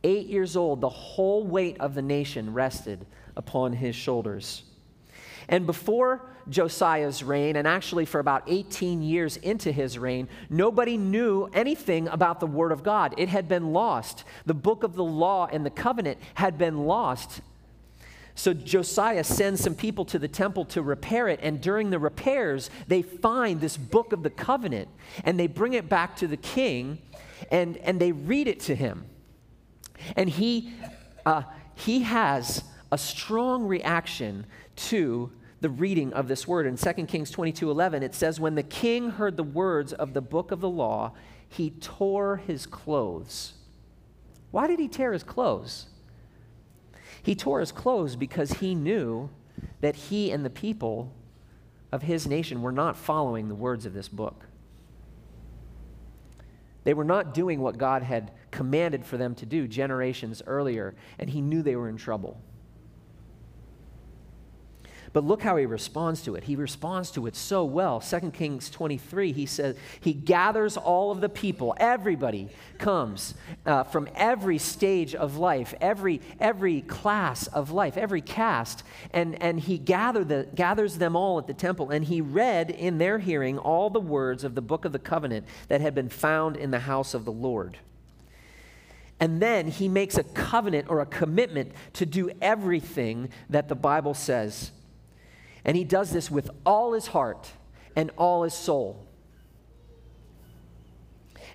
Eight 0.03 0.27
years 0.27 0.55
old, 0.55 0.81
the 0.81 0.89
whole 0.89 1.45
weight 1.45 1.77
of 1.79 1.95
the 1.95 2.01
nation 2.01 2.53
rested 2.53 3.05
upon 3.35 3.73
his 3.73 3.95
shoulders. 3.95 4.63
And 5.49 5.65
before 5.65 6.21
Josiah's 6.47 7.23
reign, 7.23 7.55
and 7.55 7.67
actually 7.67 8.05
for 8.05 8.19
about 8.19 8.43
18 8.47 9.01
years 9.01 9.35
into 9.37 9.71
his 9.71 9.97
reign, 9.97 10.29
nobody 10.49 10.95
knew 10.95 11.49
anything 11.53 12.07
about 12.07 12.39
the 12.39 12.47
Word 12.47 12.71
of 12.71 12.83
God. 12.83 13.15
It 13.17 13.29
had 13.29 13.47
been 13.49 13.73
lost. 13.73 14.23
The 14.45 14.53
book 14.53 14.83
of 14.83 14.95
the 14.95 15.03
law 15.03 15.47
and 15.51 15.65
the 15.65 15.71
covenant 15.71 16.19
had 16.35 16.57
been 16.57 16.85
lost. 16.85 17.41
So 18.35 18.53
Josiah 18.53 19.23
sends 19.23 19.61
some 19.61 19.73
people 19.73 20.05
to 20.05 20.19
the 20.19 20.27
temple 20.27 20.65
to 20.65 20.83
repair 20.83 21.27
it, 21.27 21.39
and 21.41 21.59
during 21.59 21.89
the 21.89 21.99
repairs, 21.99 22.69
they 22.87 23.01
find 23.01 23.59
this 23.59 23.75
book 23.75 24.13
of 24.13 24.21
the 24.21 24.29
covenant, 24.29 24.87
and 25.25 25.37
they 25.39 25.47
bring 25.47 25.73
it 25.73 25.89
back 25.89 26.15
to 26.17 26.27
the 26.27 26.37
king, 26.37 26.99
and, 27.51 27.75
and 27.77 27.99
they 27.99 28.11
read 28.11 28.47
it 28.47 28.59
to 28.61 28.75
him. 28.75 29.05
And 30.15 30.29
he, 30.29 30.73
uh, 31.25 31.41
he 31.75 32.03
has 32.03 32.63
a 32.91 32.97
strong 32.97 33.65
reaction 33.65 34.45
to 34.75 35.31
the 35.61 35.69
reading 35.69 36.13
of 36.13 36.27
this 36.27 36.47
word. 36.47 36.65
In 36.65 36.77
2 36.77 37.05
Kings 37.05 37.31
22 37.31 37.69
11, 37.69 38.03
it 38.03 38.15
says, 38.15 38.39
When 38.39 38.55
the 38.55 38.63
king 38.63 39.11
heard 39.11 39.37
the 39.37 39.43
words 39.43 39.93
of 39.93 40.13
the 40.13 40.21
book 40.21 40.51
of 40.51 40.61
the 40.61 40.69
law, 40.69 41.13
he 41.47 41.71
tore 41.71 42.37
his 42.37 42.65
clothes. 42.65 43.53
Why 44.51 44.67
did 44.67 44.79
he 44.79 44.87
tear 44.87 45.13
his 45.13 45.23
clothes? 45.23 45.87
He 47.21 47.35
tore 47.35 47.59
his 47.59 47.71
clothes 47.71 48.15
because 48.15 48.53
he 48.53 48.75
knew 48.75 49.29
that 49.81 49.95
he 49.95 50.31
and 50.31 50.45
the 50.45 50.49
people 50.49 51.13
of 51.91 52.03
his 52.03 52.27
nation 52.27 52.61
were 52.61 52.71
not 52.71 52.95
following 52.95 53.47
the 53.47 53.55
words 53.55 53.85
of 53.85 53.93
this 53.93 54.07
book. 54.07 54.45
They 56.83 56.93
were 56.93 57.03
not 57.03 57.33
doing 57.33 57.59
what 57.59 57.77
God 57.77 58.03
had 58.03 58.31
commanded 58.51 59.05
for 59.05 59.17
them 59.17 59.35
to 59.35 59.45
do 59.45 59.67
generations 59.67 60.41
earlier, 60.47 60.95
and 61.17 61.29
he 61.29 61.41
knew 61.41 61.61
they 61.61 61.75
were 61.75 61.89
in 61.89 61.97
trouble. 61.97 62.41
But 65.11 65.23
look 65.23 65.41
how 65.41 65.57
he 65.57 65.65
responds 65.65 66.21
to 66.23 66.35
it. 66.35 66.43
He 66.43 66.55
responds 66.55 67.11
to 67.11 67.25
it 67.25 67.35
so 67.35 67.65
well. 67.65 67.99
2 67.99 68.31
Kings 68.31 68.69
23, 68.69 69.31
he 69.31 69.45
says, 69.45 69.75
he 69.99 70.13
gathers 70.13 70.77
all 70.77 71.11
of 71.11 71.21
the 71.21 71.29
people. 71.29 71.73
Everybody 71.77 72.49
comes 72.77 73.33
uh, 73.65 73.83
from 73.83 74.07
every 74.15 74.57
stage 74.57 75.15
of 75.15 75.37
life, 75.37 75.73
every, 75.81 76.21
every 76.39 76.81
class 76.81 77.47
of 77.47 77.71
life, 77.71 77.97
every 77.97 78.21
caste, 78.21 78.83
and, 79.11 79.41
and 79.41 79.59
he 79.59 79.77
gather 79.77 80.23
the, 80.23 80.47
gathers 80.53 80.97
them 80.97 81.15
all 81.15 81.39
at 81.39 81.47
the 81.47 81.53
temple. 81.53 81.89
And 81.89 82.05
he 82.05 82.21
read 82.21 82.69
in 82.69 82.97
their 82.99 83.19
hearing 83.19 83.57
all 83.57 83.89
the 83.89 83.99
words 83.99 84.43
of 84.43 84.53
the 84.53 84.61
book 84.61 84.85
of 84.85 84.91
the 84.91 84.99
covenant 84.99 85.45
that 85.69 85.81
had 85.81 85.95
been 85.95 86.09
found 86.09 86.55
in 86.55 86.71
the 86.71 86.79
house 86.79 87.13
of 87.13 87.25
the 87.25 87.31
Lord. 87.31 87.77
And 89.19 89.41
then 89.41 89.67
he 89.67 89.89
makes 89.89 90.17
a 90.17 90.23
covenant 90.23 90.89
or 90.89 91.01
a 91.01 91.05
commitment 91.05 91.73
to 91.93 92.05
do 92.05 92.31
everything 92.41 93.29
that 93.49 93.67
the 93.67 93.75
Bible 93.75 94.13
says 94.13 94.71
and 95.69 95.77
he 95.77 95.83
does 95.83 96.09
this 96.09 96.31
with 96.31 96.49
all 96.65 96.93
his 96.93 97.05
heart 97.05 97.51
and 97.95 98.09
all 98.17 98.41
his 98.41 98.55
soul. 98.55 99.05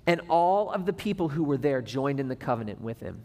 And 0.07 0.21
all 0.29 0.71
of 0.71 0.85
the 0.85 0.93
people 0.93 1.27
who 1.27 1.43
were 1.43 1.57
there 1.57 1.81
joined 1.81 2.21
in 2.21 2.29
the 2.29 2.35
covenant 2.37 2.79
with 2.79 3.01
him. 3.01 3.19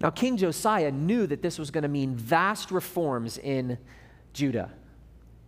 Now, 0.00 0.08
King 0.08 0.38
Josiah 0.38 0.90
knew 0.90 1.26
that 1.26 1.42
this 1.42 1.58
was 1.58 1.70
going 1.70 1.82
to 1.82 1.90
mean 1.90 2.16
vast 2.16 2.70
reforms 2.70 3.36
in 3.36 3.76
Judah 4.32 4.70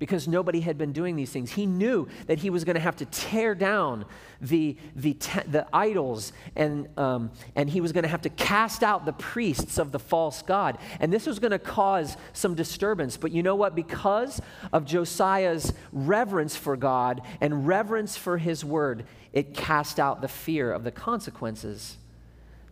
because 0.01 0.27
nobody 0.27 0.61
had 0.61 0.79
been 0.79 0.93
doing 0.93 1.15
these 1.15 1.31
things. 1.31 1.53
He 1.53 1.67
knew 1.67 2.09
that 2.27 2.39
he 2.39 2.49
was 2.49 2.65
going 2.65 2.75
to 2.75 2.81
have 2.81 2.97
to 2.97 3.05
tear 3.05 3.55
down 3.55 4.07
the, 4.41 4.77
the, 4.97 5.13
the 5.47 5.67
idols 5.75 6.33
and, 6.57 6.89
um, 6.99 7.31
and 7.55 7.69
he 7.69 7.83
was 7.83 7.93
going 7.93 8.05
to 8.05 8.09
have 8.09 8.23
to 8.23 8.31
cast 8.31 8.83
out 8.83 9.05
the 9.05 9.13
priests 9.13 9.79
of 9.79 9.93
the 9.93 9.99
false 9.99 10.41
God. 10.41 10.79
And 11.01 11.13
this 11.13 11.27
was 11.27 11.39
going 11.39 11.51
to 11.51 11.59
cause 11.59 12.17
some 12.33 12.55
disturbance. 12.55 13.19
But 13.19 13.31
you 13.31 13.43
know 13.43 13.55
what? 13.55 13.75
Because 13.75 14.41
of 14.73 14.87
Josiah's 14.87 15.75
reverence 15.93 16.57
for 16.57 16.79
God 16.79 17.21
and 17.43 17.67
reverence 17.69 18.17
for 18.17 18.39
his 18.39 18.65
word, 18.65 19.05
it 19.35 19.53
cast 19.53 20.01
out 20.01 20.23
the 20.23 20.29
fear 20.29 20.73
of 20.73 20.83
the 20.83 20.91
consequences 20.91 21.99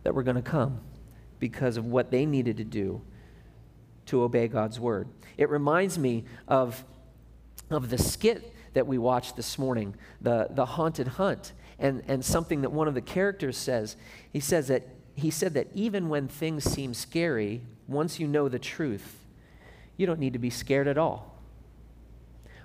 that 0.01 0.15
were 0.15 0.23
going 0.23 0.35
to 0.35 0.41
come 0.41 0.81
because 1.37 1.77
of 1.77 1.85
what 1.85 2.09
they 2.09 2.25
needed 2.25 2.57
to 2.57 2.63
do 2.63 3.03
to 4.07 4.23
obey 4.23 4.47
God's 4.47 4.79
word. 4.79 5.07
It 5.37 5.47
reminds 5.49 5.99
me 5.99 6.25
of 6.47 6.83
of 7.69 7.89
the 7.89 7.97
skit 7.97 8.53
that 8.73 8.87
we 8.87 8.97
watched 8.97 9.35
this 9.35 9.57
morning, 9.57 9.95
the, 10.21 10.47
the 10.51 10.65
haunted 10.65 11.07
hunt, 11.07 11.53
and, 11.77 12.03
and 12.07 12.23
something 12.23 12.61
that 12.61 12.71
one 12.71 12.87
of 12.87 12.93
the 12.93 13.01
characters 13.01 13.57
says. 13.57 13.95
He 14.31 14.39
says 14.39 14.67
that 14.67 14.87
he 15.15 15.29
said 15.29 15.53
that 15.55 15.67
even 15.73 16.09
when 16.09 16.27
things 16.27 16.63
seem 16.63 16.93
scary, 16.93 17.61
once 17.87 18.19
you 18.19 18.27
know 18.27 18.47
the 18.47 18.59
truth, 18.59 19.25
you 19.97 20.05
don't 20.05 20.19
need 20.19 20.33
to 20.33 20.39
be 20.39 20.49
scared 20.49 20.87
at 20.87 20.97
all. 20.97 21.37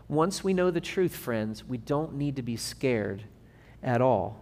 Once 0.09 0.45
we 0.45 0.55
know 0.55 0.71
the 0.71 0.81
truth, 0.81 1.17
friends, 1.17 1.65
we 1.65 1.79
don't 1.79 2.15
need 2.15 2.37
to 2.37 2.43
be 2.43 2.57
scared 2.57 3.25
at 3.83 4.01
all. 4.01 4.41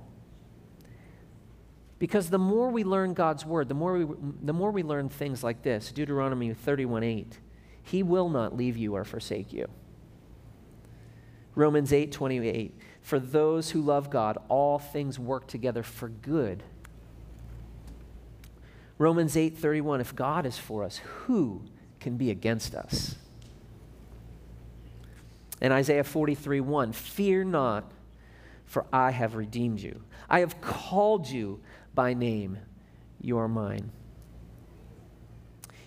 Because 1.98 2.30
the 2.30 2.38
more 2.38 2.68
we 2.68 2.84
learn 2.84 3.14
God's 3.14 3.46
word, 3.46 3.68
the 3.68 3.74
more 3.74 3.96
we, 3.96 4.14
the 4.42 4.52
more 4.52 4.72
we 4.72 4.82
learn 4.82 5.08
things 5.08 5.42
like 5.44 5.62
this 5.62 5.92
Deuteronomy 5.92 6.52
31 6.52 7.04
8, 7.04 7.38
He 7.82 8.02
will 8.02 8.28
not 8.28 8.56
leave 8.56 8.76
you 8.76 8.96
or 8.96 9.04
forsake 9.04 9.52
you. 9.52 9.68
Romans 11.54 11.92
8 11.92 12.12
28. 12.12 12.78
For 13.00 13.18
those 13.18 13.70
who 13.70 13.80
love 13.80 14.10
God, 14.10 14.38
all 14.48 14.78
things 14.78 15.18
work 15.18 15.46
together 15.46 15.82
for 15.82 16.08
good. 16.08 16.62
Romans 18.98 19.36
8 19.36 19.58
31. 19.58 20.00
If 20.00 20.14
God 20.14 20.46
is 20.46 20.58
for 20.58 20.84
us, 20.84 20.98
who 20.98 21.62
can 22.00 22.16
be 22.16 22.30
against 22.30 22.74
us? 22.74 23.16
And 25.60 25.72
Isaiah 25.72 26.04
43 26.04 26.60
1. 26.60 26.92
Fear 26.92 27.44
not, 27.44 27.90
for 28.64 28.86
I 28.92 29.10
have 29.10 29.34
redeemed 29.34 29.80
you. 29.80 30.02
I 30.28 30.40
have 30.40 30.60
called 30.60 31.28
you 31.28 31.60
by 31.94 32.14
name. 32.14 32.58
You 33.20 33.38
are 33.38 33.48
mine. 33.48 33.90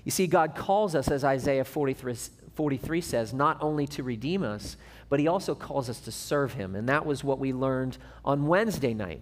You 0.03 0.11
see, 0.11 0.27
God 0.27 0.55
calls 0.55 0.93
us, 0.93 1.09
as 1.09 1.23
Isaiah 1.23 1.65
43, 1.65 2.15
43 2.53 3.01
says, 3.01 3.33
not 3.33 3.57
only 3.61 3.87
to 3.87 4.03
redeem 4.03 4.43
us, 4.43 4.77
but 5.09 5.19
he 5.19 5.27
also 5.27 5.55
calls 5.55 5.89
us 5.89 5.99
to 6.01 6.11
serve 6.11 6.53
him. 6.53 6.75
And 6.75 6.89
that 6.89 7.05
was 7.05 7.23
what 7.23 7.39
we 7.39 7.53
learned 7.53 7.97
on 8.23 8.47
Wednesday 8.47 8.93
night 8.93 9.21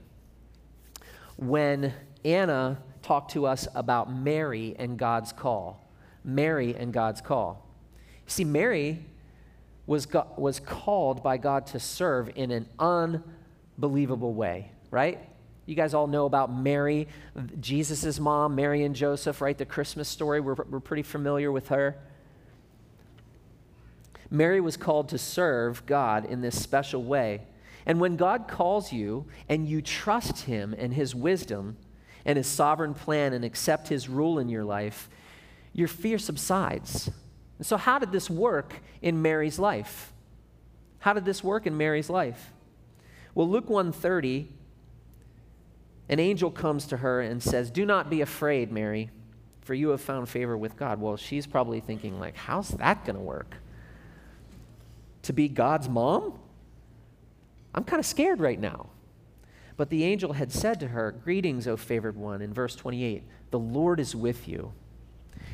when 1.37 1.93
Anna 2.23 2.81
talked 3.01 3.31
to 3.31 3.45
us 3.45 3.67
about 3.75 4.13
Mary 4.13 4.75
and 4.79 4.97
God's 4.97 5.33
call. 5.33 5.83
Mary 6.23 6.75
and 6.75 6.93
God's 6.93 7.21
call. 7.21 7.67
See, 8.27 8.45
Mary 8.45 9.05
was, 9.85 10.07
was 10.37 10.59
called 10.59 11.21
by 11.21 11.37
God 11.37 11.67
to 11.67 11.79
serve 11.79 12.31
in 12.35 12.51
an 12.51 12.67
unbelievable 12.79 14.33
way, 14.33 14.71
right? 14.89 15.19
You 15.65 15.75
guys 15.75 15.93
all 15.93 16.07
know 16.07 16.25
about 16.25 16.53
Mary, 16.53 17.07
Jesus' 17.59 18.19
mom, 18.19 18.55
Mary 18.55 18.83
and 18.83 18.95
Joseph, 18.95 19.41
right? 19.41 19.57
The 19.57 19.65
Christmas 19.65 20.07
story, 20.07 20.39
we're, 20.39 20.55
we're 20.55 20.79
pretty 20.79 21.03
familiar 21.03 21.51
with 21.51 21.69
her. 21.69 21.97
Mary 24.33 24.59
was 24.59 24.75
called 24.75 25.09
to 25.09 25.17
serve 25.19 25.85
God 25.85 26.25
in 26.25 26.41
this 26.41 26.59
special 26.59 27.03
way. 27.03 27.43
And 27.85 27.99
when 27.99 28.15
God 28.15 28.47
calls 28.47 28.91
you 28.91 29.27
and 29.47 29.67
you 29.67 29.79
trust 29.79 30.45
Him 30.45 30.73
and 30.75 30.91
His 30.91 31.13
wisdom 31.13 31.77
and 32.25 32.35
His 32.35 32.47
sovereign 32.47 32.95
plan 32.95 33.33
and 33.33 33.45
accept 33.45 33.89
His 33.89 34.09
rule 34.09 34.39
in 34.39 34.49
your 34.49 34.63
life, 34.63 35.07
your 35.71 35.87
fear 35.87 36.17
subsides. 36.17 37.11
So, 37.61 37.77
how 37.77 37.99
did 37.99 38.11
this 38.11 38.27
work 38.27 38.73
in 39.03 39.21
Mary's 39.21 39.59
life? 39.59 40.11
How 40.97 41.13
did 41.13 41.25
this 41.25 41.43
work 41.43 41.67
in 41.67 41.77
Mary's 41.77 42.09
life? 42.09 42.51
Well, 43.35 43.47
Luke 43.47 43.69
130, 43.69 44.49
an 46.09 46.19
angel 46.19 46.49
comes 46.49 46.87
to 46.87 46.97
her 46.97 47.21
and 47.21 47.41
says, 47.41 47.69
Do 47.69 47.85
not 47.85 48.09
be 48.09 48.21
afraid, 48.21 48.71
Mary, 48.71 49.11
for 49.61 49.75
you 49.75 49.89
have 49.89 50.01
found 50.01 50.27
favor 50.27 50.57
with 50.57 50.75
God. 50.75 50.99
Well, 50.99 51.17
she's 51.17 51.45
probably 51.45 51.81
thinking, 51.81 52.19
like, 52.19 52.35
how's 52.35 52.69
that 52.69 53.05
going 53.05 53.17
to 53.17 53.21
work? 53.21 53.57
To 55.23 55.33
be 55.33 55.47
God's 55.47 55.89
mom? 55.89 56.39
I'm 57.75 57.83
kind 57.83 57.99
of 57.99 58.05
scared 58.05 58.39
right 58.39 58.59
now. 58.59 58.89
But 59.75 59.89
the 59.89 60.03
angel 60.03 60.33
had 60.33 60.51
said 60.51 60.79
to 60.81 60.89
her, 60.89 61.11
Greetings, 61.11 61.67
O 61.67 61.75
favored 61.75 62.15
one, 62.15 62.41
in 62.41 62.53
verse 62.53 62.75
28, 62.75 63.23
the 63.49 63.59
Lord 63.59 63.99
is 63.99 64.15
with 64.15 64.47
you. 64.47 64.71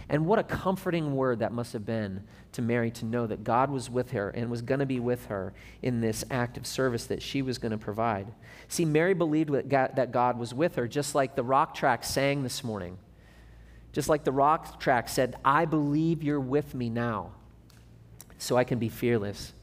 And 0.09 0.25
what 0.25 0.39
a 0.39 0.43
comforting 0.43 1.15
word 1.15 1.39
that 1.39 1.53
must 1.53 1.71
have 1.73 1.85
been 1.85 2.23
to 2.51 2.61
Mary 2.61 2.91
to 2.91 3.05
know 3.05 3.27
that 3.27 3.43
God 3.43 3.69
was 3.69 3.89
with 3.89 4.11
her 4.11 4.29
and 4.29 4.49
was 4.49 4.61
going 4.61 4.79
to 4.79 4.85
be 4.85 4.99
with 4.99 5.27
her 5.27 5.53
in 5.81 6.01
this 6.01 6.25
act 6.29 6.57
of 6.57 6.67
service 6.67 7.05
that 7.05 7.21
she 7.21 7.41
was 7.41 7.57
going 7.57 7.71
to 7.71 7.77
provide. 7.77 8.27
See, 8.67 8.85
Mary 8.85 9.13
believed 9.13 9.51
that 9.51 10.11
God 10.11 10.38
was 10.38 10.53
with 10.53 10.75
her, 10.75 10.88
just 10.88 11.15
like 11.15 11.35
the 11.35 11.43
rock 11.43 11.75
track 11.75 12.03
sang 12.03 12.43
this 12.43 12.63
morning. 12.63 12.97
Just 13.93 14.09
like 14.09 14.23
the 14.23 14.31
rock 14.31 14.79
track 14.79 15.09
said, 15.09 15.35
I 15.45 15.65
believe 15.65 16.23
you're 16.23 16.39
with 16.39 16.75
me 16.75 16.89
now, 16.89 17.31
so 18.38 18.57
I 18.57 18.63
can 18.63 18.79
be 18.79 18.89
fearless. 18.89 19.53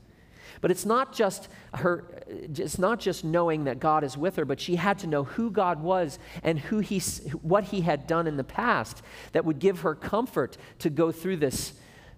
But 0.67 0.73
it's 0.73 0.85
not 0.85 1.13
just 1.13 1.47
her, 1.75 2.25
it's 2.27 2.77
not 2.77 2.99
just 2.99 3.25
knowing 3.25 3.63
that 3.67 3.79
God 3.79 4.03
is 4.03 4.19
with 4.19 4.35
her, 4.35 4.45
but 4.45 4.59
she 4.59 4.75
had 4.75 4.99
to 4.99 5.07
know 5.07 5.23
who 5.23 5.49
God 5.49 5.81
was 5.81 6.19
and 6.43 6.59
who 6.59 6.81
he, 6.81 6.99
what 7.41 7.63
he 7.63 7.83
had 7.83 8.09
done 8.09 8.27
in 8.27 8.37
the 8.37 8.43
past 8.43 9.01
that 9.31 9.45
would 9.45 9.61
give 9.61 9.83
her 9.83 9.95
comfort 9.95 10.57
to 10.81 10.91
go 10.91 11.13
through 11.13 11.37
this 11.37 11.75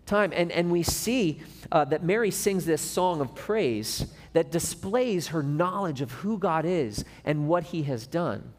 time. 0.06 0.32
And, 0.34 0.50
and 0.50 0.72
we 0.72 0.82
see 0.82 1.42
uh, 1.70 1.84
that 1.84 2.02
Mary 2.02 2.30
sings 2.30 2.64
this 2.64 2.80
song 2.80 3.20
of 3.20 3.34
praise 3.34 4.06
that 4.32 4.50
displays 4.50 5.26
her 5.26 5.42
knowledge 5.42 6.00
of 6.00 6.10
who 6.10 6.38
God 6.38 6.64
is 6.64 7.04
and 7.26 7.48
what 7.48 7.64
he 7.64 7.82
has 7.82 8.06
done 8.06 8.54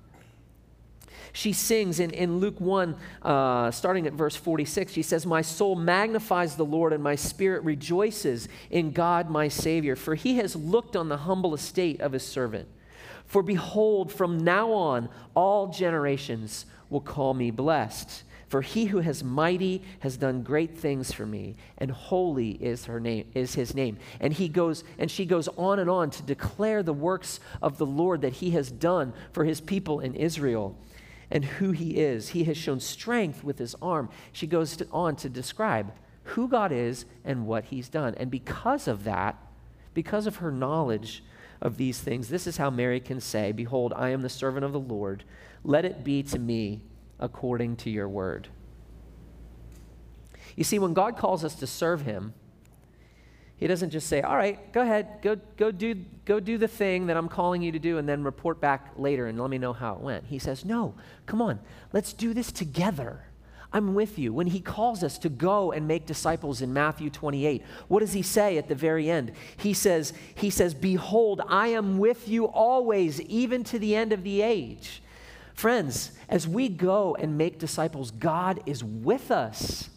she 1.33 1.53
sings 1.53 2.00
in, 2.00 2.12
in 2.12 2.39
Luke 2.39 2.59
1, 2.59 2.95
uh, 3.21 3.71
starting 3.71 4.07
at 4.07 4.13
verse 4.13 4.36
46, 4.36 4.93
she 4.93 5.01
says, 5.01 5.25
My 5.25 5.41
soul 5.41 5.75
magnifies 5.75 6.55
the 6.55 6.65
Lord, 6.65 6.93
and 6.93 7.03
my 7.03 7.15
spirit 7.15 7.63
rejoices 7.63 8.48
in 8.69 8.91
God 8.91 9.29
my 9.29 9.48
Savior, 9.48 9.95
for 9.95 10.15
he 10.15 10.38
has 10.38 10.55
looked 10.55 10.95
on 10.95 11.09
the 11.09 11.17
humble 11.17 11.53
estate 11.53 12.01
of 12.01 12.13
his 12.13 12.24
servant. 12.24 12.67
For 13.25 13.43
behold, 13.43 14.12
from 14.12 14.43
now 14.43 14.71
on, 14.71 15.09
all 15.36 15.67
generations 15.67 16.65
will 16.89 17.01
call 17.01 17.33
me 17.33 17.51
blessed. 17.51 18.24
For 18.48 18.63
he 18.63 18.86
who 18.86 18.98
has 19.00 19.24
mighty 19.24 19.83
has 20.00 20.17
done 20.17 20.41
great 20.41 20.75
things 20.75 21.13
for 21.13 21.27
me, 21.27 21.55
and 21.77 21.91
holy 21.91 22.53
is 22.53 22.86
her 22.86 23.00
name 23.00 23.27
is 23.36 23.53
his 23.53 23.75
name. 23.75 24.00
And 24.19 24.33
he 24.33 24.50
goes 24.50 24.83
and 24.98 25.12
she 25.12 25.25
goes 25.25 25.48
on 25.50 25.77
and 25.77 25.88
on 25.88 26.09
to 26.09 26.24
declare 26.24 26.81
the 26.81 26.91
works 26.91 27.39
of 27.62 27.77
the 27.77 27.86
Lord 27.86 28.21
that 28.21 28.33
he 28.33 28.50
has 28.51 28.71
done 28.71 29.13
for 29.33 29.45
his 29.45 29.62
people 29.62 30.00
in 30.00 30.15
Israel 30.15 30.75
and 31.31 31.45
who 31.45 31.71
he 31.71 31.98
is. 31.98 32.29
He 32.29 32.45
has 32.45 32.57
shown 32.57 32.79
strength 32.79 33.43
with 33.43 33.59
his 33.59 33.75
arm. 33.81 34.09
She 34.31 34.48
goes 34.48 34.75
to, 34.77 34.88
on 34.91 35.15
to 35.17 35.29
describe 35.29 35.93
who 36.24 36.48
God 36.48 36.71
is 36.71 37.05
and 37.24 37.48
what 37.48 37.65
he's 37.65 37.89
done. 37.89 38.15
And 38.15 38.29
because 38.29 38.88
of 38.88 39.03
that, 39.03 39.38
because 39.93 40.27
of 40.27 40.38
her 40.38 40.51
knowledge 40.51 41.24
of 41.62 41.77
these 41.77 42.00
things, 42.00 42.29
this 42.29 42.48
is 42.48 42.57
how 42.57 42.69
Mary 42.69 43.00
can 43.00 43.19
say, 43.19 43.51
Behold, 43.51 43.93
I 43.95 44.09
am 44.09 44.21
the 44.21 44.29
servant 44.29 44.65
of 44.65 44.74
the 44.74 44.79
Lord. 44.79 45.24
Let 45.63 45.86
it 45.86 46.03
be 46.03 46.24
to 46.24 46.39
me 46.39 46.81
according 47.19 47.75
to 47.77 47.89
your 47.89 48.07
word. 48.07 48.48
You 50.55 50.63
see, 50.63 50.79
when 50.79 50.93
God 50.93 51.17
calls 51.17 51.43
us 51.43 51.55
to 51.55 51.67
serve 51.67 52.01
him, 52.01 52.33
he 53.60 53.68
doesn't 53.68 53.89
just 53.89 54.08
say, 54.08 54.22
All 54.22 54.38
right, 54.38 54.72
go 54.72 54.82
ahead, 54.82 55.22
go, 55.22 55.36
go, 55.58 55.72
do, 55.72 55.96
go 56.25 56.39
do 56.39 56.58
the 56.58 56.68
thing 56.68 57.08
that 57.08 57.18
I'm 57.18 57.28
calling 57.28 57.62
you 57.62 57.72
to 57.74 57.80
do, 57.80 57.98
and 57.98 58.08
then 58.08 58.24
report 58.24 58.62
back 58.62 58.92
later 58.96 59.28
and 59.28 59.39
let 59.39 59.50
me 59.50 59.58
know 59.58 59.74
how 59.74 59.96
it 59.96 60.00
went. 60.00 60.25
He 60.25 60.39
says, 60.39 60.63
No, 60.63 60.96
come 61.25 61.42
on, 61.42 61.60
let's 61.92 62.13
do 62.13 62.34
this 62.34 62.51
together. 62.51 63.24
I'm 63.72 63.94
with 63.94 64.18
you. 64.18 64.34
When 64.34 64.48
he 64.48 64.62
calls 64.62 65.04
us 65.04 65.20
to 65.20 65.30
go 65.30 65.72
and 65.72 65.88
make 65.88 66.08
disciples 66.08 66.62
in 66.62 66.74
Matthew 66.74 67.12
28, 67.12 67.63
what 67.88 68.00
does 68.00 68.13
he 68.13 68.24
say 68.24 68.58
at 68.58 68.68
the 68.68 68.74
very 68.74 69.12
end? 69.12 69.34
He 69.58 69.74
says, 69.74 70.12
he 70.34 70.50
says, 70.50 70.74
Behold, 70.74 71.42
I 71.48 71.68
am 71.68 72.00
with 72.00 72.28
you 72.28 72.46
always, 72.46 73.22
even 73.22 73.63
to 73.66 73.78
the 73.78 73.96
end 73.96 74.12
of 74.12 74.24
the 74.24 74.42
age. 74.42 75.04
Friends, 75.54 76.13
as 76.30 76.48
we 76.48 76.68
go 76.68 77.16
and 77.16 77.38
make 77.38 77.60
disciples, 77.60 78.10
God 78.10 78.62
is 78.66 78.84
with 78.84 79.30
us. 79.30 79.89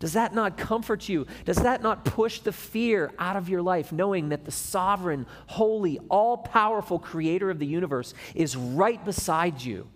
Does 0.00 0.14
that 0.14 0.34
not 0.34 0.56
comfort 0.56 1.08
you? 1.08 1.26
Does 1.44 1.56
that 1.58 1.82
not 1.82 2.04
push 2.04 2.40
the 2.40 2.52
fear 2.52 3.12
out 3.18 3.36
of 3.36 3.48
your 3.48 3.62
life, 3.62 3.92
knowing 3.92 4.30
that 4.30 4.44
the 4.44 4.50
sovereign, 4.50 5.26
holy, 5.46 5.98
all 6.10 6.36
powerful 6.36 6.98
creator 6.98 7.50
of 7.50 7.58
the 7.58 7.66
universe 7.66 8.12
is 8.34 8.56
right 8.56 9.02
beside 9.04 9.62
you 9.62 9.88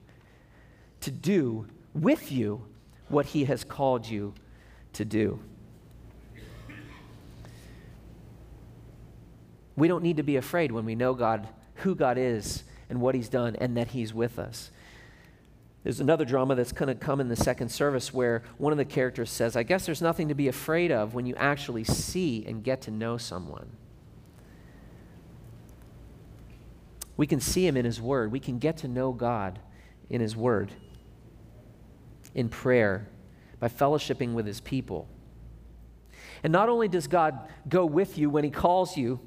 to 1.01 1.11
do 1.11 1.67
with 1.95 2.33
you 2.33 2.65
what 3.09 3.27
he 3.27 3.45
has 3.45 3.65
called 3.65 4.07
you 4.07 4.35
to 4.95 5.05
do? 5.05 5.41
We 9.77 9.89
don't 9.89 10.03
need 10.03 10.17
to 10.17 10.25
be 10.25 10.37
afraid 10.37 10.73
when 10.73 10.85
we 10.85 10.95
know 10.95 11.15
God, 11.15 11.49
who 11.77 11.95
God 11.95 12.19
is, 12.19 12.65
and 12.91 13.01
what 13.01 13.15
he's 13.15 13.29
done, 13.29 13.57
and 13.57 13.77
that 13.77 13.89
he's 13.89 14.13
with 14.13 14.39
us. 14.39 14.71
There's 15.89 16.01
another 16.01 16.27
drama 16.27 16.55
that's 16.55 16.73
going 16.73 16.89
to 16.89 16.95
come 16.95 17.19
in 17.19 17.29
the 17.29 17.37
second 17.37 17.71
service 17.71 18.13
where 18.13 18.43
one 18.59 18.73
of 18.73 18.77
the 18.77 18.85
characters 18.85 19.31
says, 19.31 19.57
I 19.57 19.63
guess 19.63 19.87
there's 19.87 20.03
nothing 20.03 20.29
to 20.29 20.35
be 20.35 20.47
afraid 20.49 20.93
of 20.93 21.15
when 21.15 21.25
you 21.25 21.35
actually 21.37 21.85
see 21.85 22.45
and 22.47 22.63
get 22.63 22.83
to 22.83 22.91
know 22.91 23.17
someone. 23.17 23.71
We 27.17 27.27
can 27.27 27.41
see 27.41 27.67
him 27.67 27.75
in 27.75 27.87
his 27.87 28.03
word. 28.03 28.31
We 28.31 28.39
can 28.39 28.59
get 28.59 28.77
to 28.79 28.87
know 28.87 29.13
God 29.13 29.61
in 30.11 30.21
his 30.21 30.37
word, 30.37 30.73
in 32.35 32.51
prayer, 32.51 33.09
by 33.59 33.69
fellowshipping 33.69 34.35
with 34.35 34.45
his 34.45 34.61
people. 34.61 35.09
And 36.43 36.53
not 36.53 36.69
only 36.69 36.89
does 36.89 37.07
God 37.07 37.49
go 37.67 37.87
with 37.87 38.19
you 38.19 38.29
when 38.29 38.45
he 38.45 38.51
calls 38.51 38.95
you 38.95 39.21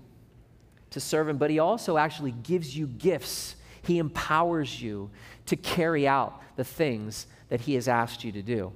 to 0.91 1.00
serve 1.00 1.28
him, 1.28 1.38
but 1.38 1.50
he 1.50 1.58
also 1.58 1.97
actually 1.97 2.34
gives 2.34 2.78
you 2.78 2.86
gifts. 2.86 3.56
He 3.82 3.97
empowers 3.97 4.80
you 4.80 5.10
to 5.47 5.56
carry 5.56 6.08
out 6.08 6.40
the 6.56 6.64
things 6.64 7.28
that 7.50 7.62
He 7.62 7.76
has 7.76 7.88
asked 7.88 8.24
you 8.24 8.32
to 8.32 8.42
do. 8.42 8.72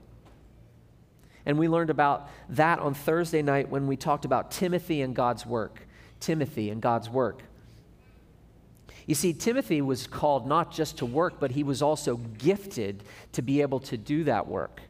And 1.46 1.60
we 1.60 1.68
learned 1.68 1.90
about 1.90 2.30
that 2.50 2.80
on 2.80 2.94
Thursday 2.94 3.42
night 3.42 3.70
when 3.70 3.88
we 3.88 3.96
talked 3.96 4.26
about 4.26 4.52
Timothy 4.52 5.02
and 5.02 5.16
God's 5.16 5.46
work. 5.46 5.82
Timothy 6.20 6.70
and 6.70 6.82
God's 6.82 7.10
work. 7.10 7.44
You 9.06 9.14
see, 9.14 9.34
Timothy 9.34 9.82
was 9.82 10.08
called 10.08 10.48
not 10.48 10.72
just 10.72 10.98
to 10.98 11.06
work, 11.06 11.40
but 11.40 11.52
he 11.52 11.64
was 11.64 11.82
also 11.82 12.18
gifted 12.18 13.04
to 13.34 13.42
be 13.42 13.62
able 13.62 13.80
to 13.82 13.98
do 13.98 14.24
that 14.24 14.48
work. 14.48 14.82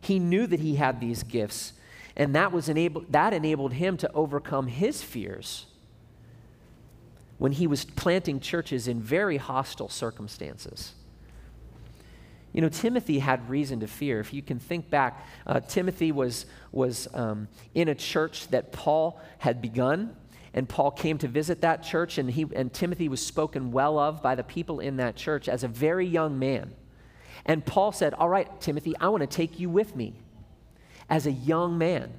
He 0.00 0.18
knew 0.18 0.46
that 0.46 0.60
he 0.60 0.76
had 0.76 1.00
these 1.00 1.24
gifts, 1.24 1.72
and 2.16 2.34
that, 2.36 2.52
was 2.52 2.68
enable, 2.68 3.04
that 3.10 3.32
enabled 3.32 3.72
him 3.72 3.96
to 3.98 4.12
overcome 4.12 4.68
his 4.68 5.02
fears 5.02 5.66
when 7.38 7.52
he 7.52 7.66
was 7.66 7.84
planting 7.84 8.38
churches 8.38 8.86
in 8.86 9.00
very 9.00 9.38
hostile 9.38 9.88
circumstances. 9.88 10.92
You 12.52 12.60
know, 12.60 12.68
Timothy 12.68 13.18
had 13.18 13.48
reason 13.48 13.80
to 13.80 13.86
fear. 13.86 14.20
If 14.20 14.34
you 14.34 14.42
can 14.42 14.58
think 14.58 14.90
back, 14.90 15.26
uh, 15.46 15.60
Timothy 15.60 16.12
was, 16.12 16.46
was 16.70 17.08
um, 17.14 17.48
in 17.74 17.88
a 17.88 17.94
church 17.94 18.48
that 18.48 18.72
Paul 18.72 19.20
had 19.38 19.62
begun, 19.62 20.14
and 20.52 20.68
Paul 20.68 20.90
came 20.90 21.16
to 21.18 21.28
visit 21.28 21.62
that 21.62 21.82
church, 21.82 22.18
and, 22.18 22.30
he, 22.30 22.46
and 22.54 22.72
Timothy 22.72 23.08
was 23.08 23.24
spoken 23.24 23.72
well 23.72 23.98
of 23.98 24.22
by 24.22 24.34
the 24.34 24.44
people 24.44 24.80
in 24.80 24.98
that 24.98 25.16
church 25.16 25.48
as 25.48 25.64
a 25.64 25.68
very 25.68 26.06
young 26.06 26.38
man. 26.38 26.74
And 27.46 27.64
Paul 27.64 27.90
said, 27.92 28.12
All 28.14 28.28
right, 28.28 28.60
Timothy, 28.60 28.94
I 29.00 29.08
want 29.08 29.22
to 29.22 29.26
take 29.26 29.58
you 29.58 29.70
with 29.70 29.96
me 29.96 30.14
as 31.08 31.26
a 31.26 31.32
young 31.32 31.78
man. 31.78 32.12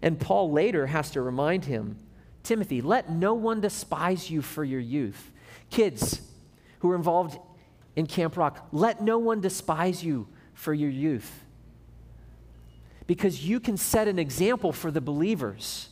And 0.00 0.18
Paul 0.18 0.50
later 0.50 0.86
has 0.86 1.10
to 1.12 1.22
remind 1.22 1.66
him 1.66 1.98
Timothy, 2.42 2.80
let 2.80 3.08
no 3.08 3.34
one 3.34 3.60
despise 3.60 4.28
you 4.28 4.42
for 4.42 4.64
your 4.64 4.80
youth. 4.80 5.30
Kids 5.70 6.20
who 6.80 6.90
are 6.90 6.96
involved 6.96 7.38
in 7.96 8.06
Camp 8.06 8.36
Rock, 8.36 8.68
let 8.72 9.02
no 9.02 9.18
one 9.18 9.40
despise 9.40 10.02
you 10.04 10.26
for 10.54 10.72
your 10.72 10.90
youth. 10.90 11.44
Because 13.06 13.46
you 13.46 13.60
can 13.60 13.76
set 13.76 14.08
an 14.08 14.18
example 14.18 14.72
for 14.72 14.90
the 14.90 15.00
believers. 15.00 15.88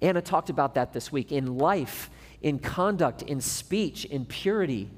Anna 0.00 0.20
talked 0.20 0.50
about 0.50 0.74
that 0.74 0.92
this 0.92 1.10
week 1.10 1.32
in 1.32 1.56
life, 1.56 2.10
in 2.42 2.58
conduct, 2.58 3.22
in 3.22 3.40
speech, 3.40 4.04
in 4.04 4.26
purity. 4.26 4.90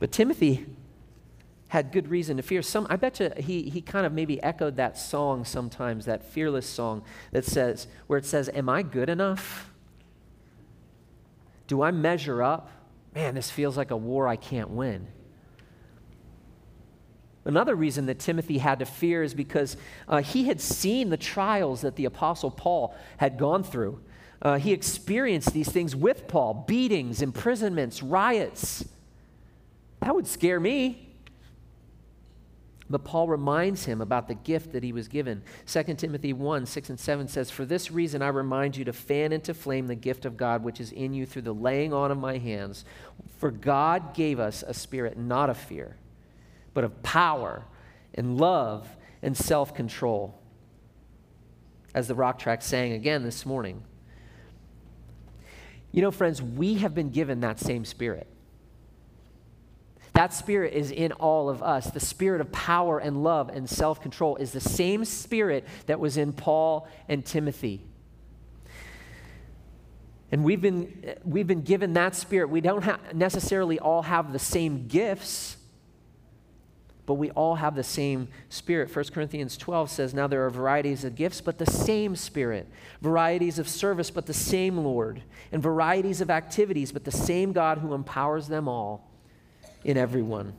But 0.00 0.10
Timothy 0.10 0.66
had 1.68 1.92
good 1.92 2.08
reason 2.08 2.36
to 2.38 2.42
fear. 2.42 2.60
Some, 2.60 2.86
I 2.90 2.96
bet 2.96 3.20
you 3.20 3.30
he, 3.36 3.62
he 3.70 3.80
kind 3.80 4.04
of 4.04 4.12
maybe 4.12 4.42
echoed 4.42 4.76
that 4.76 4.98
song 4.98 5.44
sometimes, 5.44 6.06
that 6.06 6.24
fearless 6.24 6.68
song 6.68 7.04
that 7.30 7.44
says, 7.44 7.86
where 8.08 8.18
it 8.18 8.26
says, 8.26 8.50
Am 8.52 8.68
I 8.68 8.82
good 8.82 9.08
enough? 9.08 9.71
Do 11.72 11.80
I 11.80 11.90
measure 11.90 12.42
up? 12.42 12.68
Man, 13.14 13.34
this 13.34 13.50
feels 13.50 13.78
like 13.78 13.92
a 13.92 13.96
war 13.96 14.28
I 14.28 14.36
can't 14.36 14.68
win. 14.68 15.06
Another 17.46 17.74
reason 17.74 18.04
that 18.04 18.18
Timothy 18.18 18.58
had 18.58 18.80
to 18.80 18.84
fear 18.84 19.22
is 19.22 19.32
because 19.32 19.78
uh, 20.06 20.20
he 20.20 20.48
had 20.48 20.60
seen 20.60 21.08
the 21.08 21.16
trials 21.16 21.80
that 21.80 21.96
the 21.96 22.04
Apostle 22.04 22.50
Paul 22.50 22.94
had 23.16 23.38
gone 23.38 23.62
through. 23.64 24.02
Uh, 24.42 24.58
he 24.58 24.74
experienced 24.74 25.54
these 25.54 25.72
things 25.72 25.96
with 25.96 26.28
Paul 26.28 26.66
beatings, 26.68 27.22
imprisonments, 27.22 28.02
riots. 28.02 28.86
That 30.00 30.14
would 30.14 30.26
scare 30.26 30.60
me. 30.60 31.11
But 32.90 33.04
Paul 33.04 33.28
reminds 33.28 33.84
him 33.84 34.00
about 34.00 34.28
the 34.28 34.34
gift 34.34 34.72
that 34.72 34.82
he 34.82 34.92
was 34.92 35.08
given. 35.08 35.42
2 35.66 35.82
Timothy 35.94 36.32
1 36.32 36.66
6 36.66 36.90
and 36.90 37.00
7 37.00 37.28
says, 37.28 37.50
For 37.50 37.64
this 37.64 37.90
reason 37.90 38.22
I 38.22 38.28
remind 38.28 38.76
you 38.76 38.84
to 38.84 38.92
fan 38.92 39.32
into 39.32 39.54
flame 39.54 39.86
the 39.86 39.94
gift 39.94 40.24
of 40.24 40.36
God 40.36 40.64
which 40.64 40.80
is 40.80 40.92
in 40.92 41.14
you 41.14 41.24
through 41.24 41.42
the 41.42 41.54
laying 41.54 41.92
on 41.92 42.10
of 42.10 42.18
my 42.18 42.38
hands. 42.38 42.84
For 43.38 43.50
God 43.50 44.14
gave 44.14 44.40
us 44.40 44.64
a 44.66 44.74
spirit 44.74 45.16
not 45.16 45.48
of 45.48 45.56
fear, 45.56 45.96
but 46.74 46.84
of 46.84 47.02
power 47.02 47.64
and 48.14 48.38
love 48.38 48.88
and 49.22 49.36
self 49.36 49.74
control. 49.74 50.38
As 51.94 52.08
the 52.08 52.14
rock 52.14 52.38
track 52.38 52.62
sang 52.62 52.92
again 52.92 53.22
this 53.22 53.44
morning. 53.44 53.82
You 55.92 56.00
know, 56.00 56.10
friends, 56.10 56.40
we 56.40 56.74
have 56.74 56.94
been 56.94 57.10
given 57.10 57.40
that 57.40 57.60
same 57.60 57.84
spirit. 57.84 58.26
That 60.14 60.34
spirit 60.34 60.74
is 60.74 60.90
in 60.90 61.12
all 61.12 61.48
of 61.48 61.62
us. 61.62 61.90
The 61.90 62.00
spirit 62.00 62.40
of 62.40 62.52
power 62.52 62.98
and 62.98 63.22
love 63.22 63.48
and 63.48 63.68
self 63.68 64.02
control 64.02 64.36
is 64.36 64.52
the 64.52 64.60
same 64.60 65.04
spirit 65.04 65.66
that 65.86 66.00
was 66.00 66.16
in 66.16 66.32
Paul 66.32 66.86
and 67.08 67.24
Timothy. 67.24 67.82
And 70.30 70.44
we've 70.44 70.60
been, 70.60 71.16
we've 71.24 71.46
been 71.46 71.62
given 71.62 71.94
that 71.94 72.14
spirit. 72.14 72.48
We 72.48 72.60
don't 72.60 72.82
ha- 72.82 73.00
necessarily 73.14 73.78
all 73.78 74.02
have 74.02 74.32
the 74.32 74.38
same 74.38 74.86
gifts, 74.86 75.56
but 77.04 77.14
we 77.14 77.30
all 77.30 77.54
have 77.54 77.74
the 77.74 77.82
same 77.82 78.28
spirit. 78.48 78.94
1 78.94 79.04
Corinthians 79.12 79.56
12 79.56 79.90
says, 79.90 80.14
Now 80.14 80.26
there 80.26 80.44
are 80.44 80.50
varieties 80.50 81.04
of 81.04 81.16
gifts, 81.16 81.40
but 81.40 81.58
the 81.58 81.66
same 81.66 82.16
spirit. 82.16 82.66
Varieties 83.00 83.58
of 83.58 83.68
service, 83.68 84.10
but 84.10 84.26
the 84.26 84.34
same 84.34 84.78
Lord. 84.78 85.22
And 85.52 85.62
varieties 85.62 86.20
of 86.20 86.30
activities, 86.30 86.92
but 86.92 87.04
the 87.04 87.10
same 87.10 87.52
God 87.52 87.78
who 87.78 87.92
empowers 87.94 88.48
them 88.48 88.68
all 88.68 89.11
in 89.84 89.96
everyone. 89.96 90.54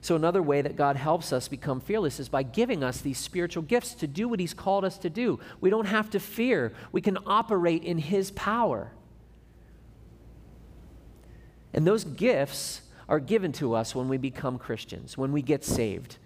So, 0.00 0.16
another 0.16 0.42
way 0.42 0.62
that 0.62 0.74
God 0.74 0.96
helps 0.96 1.32
us 1.32 1.46
become 1.46 1.80
fearless 1.80 2.18
is 2.18 2.28
by 2.28 2.42
giving 2.42 2.82
us 2.82 3.00
these 3.00 3.18
spiritual 3.18 3.62
gifts 3.62 3.94
to 3.94 4.08
do 4.08 4.26
what 4.26 4.40
He's 4.40 4.52
called 4.52 4.84
us 4.84 4.98
to 4.98 5.08
do. 5.08 5.38
We 5.60 5.70
don't 5.70 5.86
have 5.86 6.10
to 6.10 6.20
fear, 6.20 6.72
we 6.90 7.00
can 7.00 7.18
operate 7.24 7.84
in 7.84 7.98
His 7.98 8.32
power. 8.32 8.90
And 11.72 11.86
those 11.86 12.02
gifts 12.04 12.82
are 13.08 13.20
given 13.20 13.52
to 13.52 13.74
us 13.74 13.94
when 13.94 14.08
we 14.08 14.18
become 14.18 14.58
Christians, 14.58 15.16
when 15.16 15.32
we 15.32 15.40
get 15.40 15.64
saved, 15.64 16.18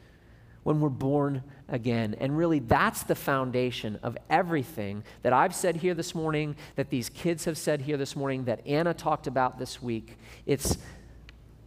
when 0.66 0.81
we're 0.81 0.88
born 0.88 1.44
again. 1.68 2.16
And 2.18 2.37
really, 2.37 2.59
that's 2.59 3.05
the 3.05 3.14
foundation 3.14 4.00
of 4.02 4.18
everything 4.29 5.05
that 5.22 5.33
I've 5.33 5.55
said 5.55 5.76
here 5.76 5.94
this 5.94 6.12
morning, 6.12 6.57
that 6.74 6.90
these 6.90 7.09
kids 7.09 7.44
have 7.44 7.57
said 7.57 7.83
here 7.83 7.96
this 7.96 8.16
morning, 8.16 8.46
that 8.46 8.66
Anna 8.66 8.92
talked 8.92 9.29
about 9.29 9.61
this 9.61 9.81
week. 9.81 10.18
It's 10.44 10.76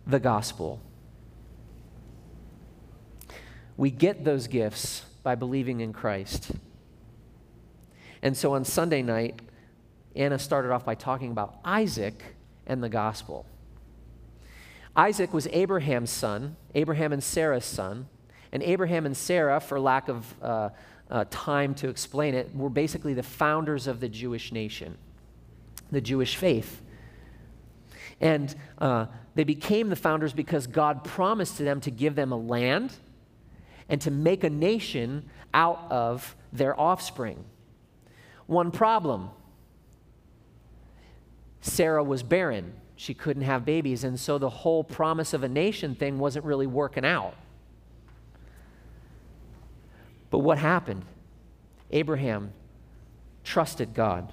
the 0.05 0.19
gospel. 0.19 0.81
We 3.77 3.89
get 3.89 4.25
those 4.25 4.47
gifts 4.47 5.05
by 5.23 5.35
believing 5.35 5.79
in 5.79 5.93
Christ. 5.93 6.51
And 8.21 8.35
so 8.35 8.53
on 8.53 8.65
Sunday 8.65 9.01
night, 9.01 9.41
Anna 10.13 10.37
started 10.37 10.73
off 10.73 10.83
by 10.83 10.95
talking 10.95 11.31
about 11.31 11.55
Isaac 11.63 12.21
and 12.67 12.83
the 12.83 12.89
gospel. 12.89 13.45
Isaac 14.93 15.33
was 15.33 15.47
Abraham's 15.53 16.09
son, 16.09 16.57
Abraham 16.75 17.13
and 17.13 17.23
Sarah's 17.23 17.63
son. 17.63 18.09
And 18.51 18.63
Abraham 18.63 19.05
and 19.05 19.15
Sarah, 19.15 19.59
for 19.59 19.79
lack 19.79 20.09
of 20.09 20.33
uh, 20.41 20.69
uh, 21.09 21.25
time 21.29 21.73
to 21.75 21.89
explain 21.89 22.33
it, 22.33 22.53
were 22.55 22.69
basically 22.69 23.13
the 23.13 23.23
founders 23.23 23.87
of 23.87 23.99
the 23.99 24.09
Jewish 24.09 24.51
nation, 24.51 24.97
the 25.91 26.01
Jewish 26.01 26.35
faith. 26.35 26.81
And 28.21 28.53
uh, 28.79 29.05
they 29.35 29.43
became 29.43 29.89
the 29.89 29.95
founders 29.95 30.33
because 30.33 30.67
God 30.67 31.03
promised 31.03 31.57
to 31.57 31.63
them 31.63 31.79
to 31.81 31.91
give 31.91 32.15
them 32.15 32.31
a 32.31 32.37
land 32.37 32.93
and 33.87 34.01
to 34.01 34.11
make 34.11 34.43
a 34.43 34.49
nation 34.49 35.29
out 35.53 35.87
of 35.89 36.35
their 36.51 36.79
offspring. 36.79 37.43
One 38.45 38.71
problem 38.71 39.29
Sarah 41.61 42.03
was 42.03 42.23
barren. 42.23 42.73
She 42.95 43.13
couldn't 43.13 43.43
have 43.43 43.65
babies, 43.65 44.03
and 44.03 44.19
so 44.19 44.37
the 44.37 44.49
whole 44.49 44.83
promise 44.83 45.33
of 45.33 45.43
a 45.43 45.47
nation 45.47 45.95
thing 45.95 46.19
wasn't 46.19 46.45
really 46.45 46.67
working 46.67 47.05
out. 47.05 47.35
But 50.29 50.39
what 50.39 50.57
happened? 50.57 51.05
Abraham 51.91 52.53
trusted 53.43 53.93
God. 53.93 54.31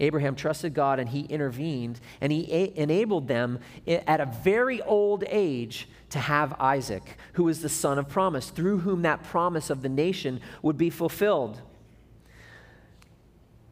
Abraham 0.00 0.34
trusted 0.34 0.74
God 0.74 0.98
and 0.98 1.08
he 1.08 1.20
intervened 1.22 2.00
and 2.20 2.32
he 2.32 2.52
a- 2.52 2.72
enabled 2.76 3.28
them 3.28 3.60
at 3.86 4.20
a 4.20 4.26
very 4.26 4.82
old 4.82 5.24
age 5.28 5.88
to 6.10 6.18
have 6.18 6.54
Isaac, 6.60 7.16
who 7.34 7.48
is 7.48 7.62
the 7.62 7.68
son 7.68 7.98
of 7.98 8.08
promise, 8.08 8.50
through 8.50 8.78
whom 8.78 9.02
that 9.02 9.22
promise 9.22 9.70
of 9.70 9.82
the 9.82 9.88
nation 9.88 10.40
would 10.60 10.76
be 10.76 10.90
fulfilled. 10.90 11.60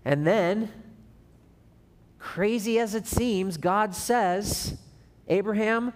And 0.05 0.27
then, 0.27 0.73
crazy 2.19 2.79
as 2.79 2.95
it 2.95 3.07
seems, 3.07 3.57
God 3.57 3.95
says, 3.95 4.79
Abraham, 5.29 5.93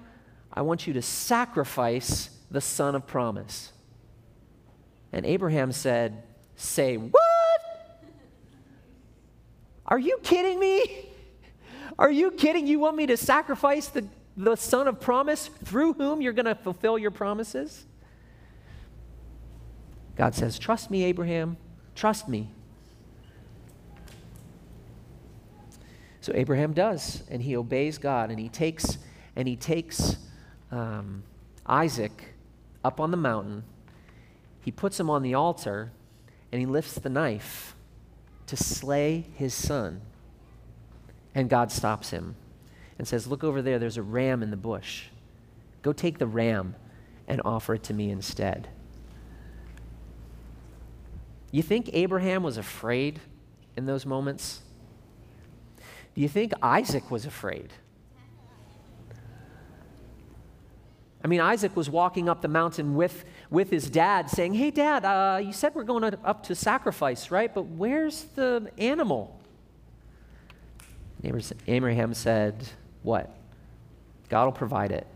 I 0.52 0.62
want 0.62 0.86
you 0.86 0.92
to 0.94 1.02
sacrifice 1.02 2.30
the 2.50 2.60
son 2.60 2.94
of 2.94 3.06
promise. 3.06 3.72
And 5.14 5.24
Abraham 5.24 5.70
said, 5.70 6.24
Say, 6.56 6.96
what? 6.96 7.22
Are 9.86 9.98
you 9.98 10.18
kidding 10.24 10.58
me? 10.58 11.08
Are 11.98 12.10
you 12.10 12.32
kidding? 12.32 12.66
You 12.66 12.80
want 12.80 12.96
me 12.96 13.06
to 13.06 13.16
sacrifice 13.16 13.86
the, 13.86 14.08
the 14.36 14.56
son 14.56 14.88
of 14.88 15.00
promise 15.00 15.48
through 15.64 15.92
whom 15.92 16.20
you're 16.20 16.32
going 16.32 16.46
to 16.46 16.56
fulfill 16.56 16.98
your 16.98 17.12
promises? 17.12 17.86
God 20.16 20.34
says, 20.34 20.58
Trust 20.58 20.90
me, 20.90 21.04
Abraham. 21.04 21.58
Trust 21.94 22.28
me. 22.28 22.50
So 26.22 26.32
Abraham 26.34 26.72
does, 26.72 27.22
and 27.30 27.40
he 27.40 27.56
obeys 27.56 27.98
God, 27.98 28.30
and 28.30 28.40
he 28.40 28.48
takes 28.48 28.98
and 29.36 29.46
he 29.46 29.54
takes 29.54 30.16
um, 30.72 31.22
Isaac 31.66 32.34
up 32.82 32.98
on 32.98 33.12
the 33.12 33.16
mountain 33.16 33.62
he 34.64 34.70
puts 34.70 34.98
him 34.98 35.10
on 35.10 35.22
the 35.22 35.34
altar 35.34 35.92
and 36.50 36.58
he 36.58 36.66
lifts 36.66 36.94
the 36.94 37.10
knife 37.10 37.74
to 38.46 38.56
slay 38.56 39.26
his 39.34 39.52
son. 39.52 40.00
And 41.34 41.50
God 41.50 41.70
stops 41.70 42.10
him 42.10 42.36
and 42.98 43.06
says, 43.06 43.26
Look 43.26 43.44
over 43.44 43.60
there, 43.60 43.78
there's 43.78 43.98
a 43.98 44.02
ram 44.02 44.42
in 44.42 44.50
the 44.50 44.56
bush. 44.56 45.06
Go 45.82 45.92
take 45.92 46.18
the 46.18 46.26
ram 46.26 46.76
and 47.28 47.42
offer 47.44 47.74
it 47.74 47.82
to 47.84 47.94
me 47.94 48.10
instead. 48.10 48.68
You 51.50 51.62
think 51.62 51.90
Abraham 51.92 52.42
was 52.42 52.56
afraid 52.56 53.20
in 53.76 53.84
those 53.84 54.06
moments? 54.06 54.62
Do 56.14 56.22
you 56.22 56.28
think 56.28 56.52
Isaac 56.62 57.10
was 57.10 57.26
afraid? 57.26 57.70
I 61.24 61.26
mean, 61.26 61.40
Isaac 61.40 61.74
was 61.74 61.88
walking 61.88 62.28
up 62.28 62.42
the 62.42 62.48
mountain 62.48 62.94
with, 62.94 63.24
with 63.50 63.70
his 63.70 63.88
dad, 63.88 64.28
saying, 64.28 64.52
Hey, 64.52 64.70
dad, 64.70 65.06
uh, 65.06 65.38
you 65.38 65.54
said 65.54 65.74
we're 65.74 65.84
going 65.84 66.04
up 66.04 66.42
to 66.44 66.54
sacrifice, 66.54 67.30
right? 67.30 67.52
But 67.52 67.62
where's 67.62 68.24
the 68.34 68.70
animal? 68.76 69.40
Abraham 71.66 72.12
said, 72.12 72.68
What? 73.02 73.34
God 74.28 74.44
will 74.44 74.52
provide 74.52 74.92
it. 74.92 75.06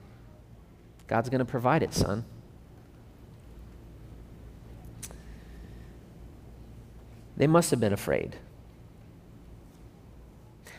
God's 1.08 1.28
going 1.28 1.40
to 1.40 1.44
provide 1.44 1.82
it, 1.82 1.92
son. 1.92 2.24
They 7.36 7.46
must 7.46 7.70
have 7.70 7.80
been 7.80 7.92
afraid. 7.92 8.36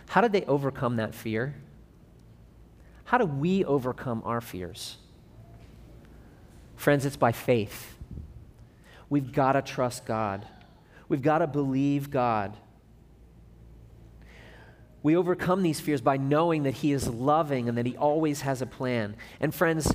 How 0.08 0.22
did 0.22 0.32
they 0.32 0.44
overcome 0.46 0.96
that 0.96 1.14
fear? 1.14 1.54
How 3.06 3.20
do 3.20 3.26
we 3.26 3.64
overcome 3.64 4.24
our 4.26 4.42
fears? 4.42 4.98
Friends, 6.80 7.06
it's 7.06 7.18
by 7.18 7.34
faith. 7.34 7.98
We've 9.10 9.34
got 9.34 9.52
to 9.52 9.62
trust 9.62 10.06
God. 10.06 10.46
We've 11.10 11.22
got 11.22 11.40
to 11.40 11.48
believe 11.48 12.10
God. 12.10 12.56
We 15.04 15.18
overcome 15.18 15.62
these 15.62 15.82
fears 15.82 16.00
by 16.00 16.16
knowing 16.16 16.64
that 16.64 16.76
He 16.76 16.94
is 16.94 17.06
loving 17.06 17.68
and 17.68 17.78
that 17.78 17.86
He 17.86 17.98
always 17.98 18.42
has 18.42 18.62
a 18.62 18.66
plan. 18.66 19.18
And, 19.42 19.54
friends, 19.54 19.94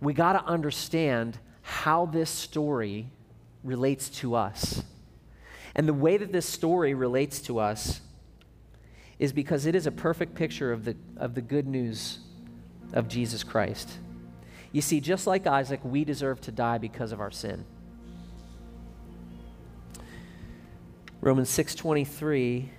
we 0.00 0.14
got 0.14 0.34
to 0.34 0.44
understand 0.44 1.40
how 1.62 2.06
this 2.06 2.30
story 2.30 3.10
relates 3.64 4.08
to 4.20 4.36
us. 4.36 4.84
And 5.74 5.88
the 5.88 5.94
way 5.94 6.16
that 6.16 6.30
this 6.30 6.46
story 6.46 6.94
relates 6.94 7.40
to 7.42 7.58
us 7.58 8.02
is 9.18 9.32
because 9.32 9.66
it 9.66 9.74
is 9.74 9.88
a 9.88 9.92
perfect 9.92 10.36
picture 10.36 10.70
of 10.70 10.84
the, 10.84 10.94
of 11.16 11.34
the 11.34 11.42
good 11.42 11.66
news 11.66 12.20
of 12.92 13.08
Jesus 13.08 13.42
Christ. 13.42 13.98
You 14.72 14.80
see, 14.80 15.00
just 15.00 15.26
like 15.26 15.46
Isaac, 15.46 15.80
we 15.82 16.04
deserve 16.04 16.40
to 16.42 16.52
die 16.52 16.78
because 16.78 17.12
of 17.12 17.20
our 17.20 17.30
sin. 17.30 17.64
Romans 21.20 21.50
6:23 21.50 22.70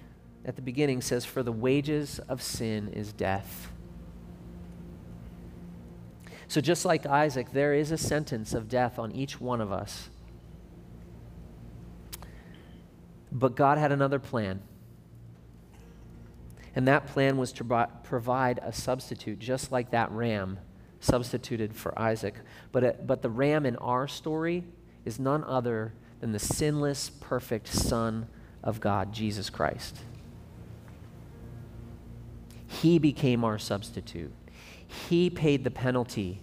at 0.46 0.56
the 0.56 0.62
beginning 0.62 1.02
says 1.02 1.26
for 1.26 1.44
the 1.44 1.52
wages 1.52 2.20
of 2.20 2.42
sin 2.42 2.88
is 2.90 3.14
death. 3.14 3.72
So, 6.48 6.60
just 6.60 6.84
like 6.84 7.06
Isaac, 7.06 7.52
there 7.52 7.74
is 7.74 7.92
a 7.92 7.98
sentence 7.98 8.54
of 8.54 8.68
death 8.68 8.98
on 8.98 9.12
each 9.12 9.40
one 9.40 9.62
of 9.62 9.72
us. 9.72 10.10
But 13.32 13.56
God 13.56 13.78
had 13.78 13.92
another 13.92 14.20
plan. 14.20 14.62
And 16.76 16.88
that 16.88 17.08
plan 17.08 17.38
was 17.38 17.54
to 17.54 17.88
provide 18.04 18.60
a 18.64 18.74
substitute, 18.74 19.40
just 19.40 19.72
like 19.72 19.92
that 19.92 20.12
ram 20.12 20.60
substituted 21.02 21.76
for 21.76 21.98
Isaac. 22.00 22.36
But, 22.72 23.06
but 23.06 23.22
the 23.22 23.30
ram 23.30 23.66
in 23.66 23.76
our 23.78 24.08
story 24.08 24.64
is 25.04 25.20
none 25.20 25.44
other 25.44 25.94
than 26.22 26.32
the 26.32 26.40
sinless, 26.40 27.10
perfect 27.10 27.68
Son 27.68 28.28
of 28.64 28.80
God, 28.80 29.12
Jesus 29.12 29.50
Christ. 29.50 29.98
He 32.68 33.00
became 33.00 33.44
our 33.44 33.58
substitute. 33.58 34.32
He 34.88 35.30
paid 35.30 35.64
the 35.64 35.72
penalty 35.72 36.42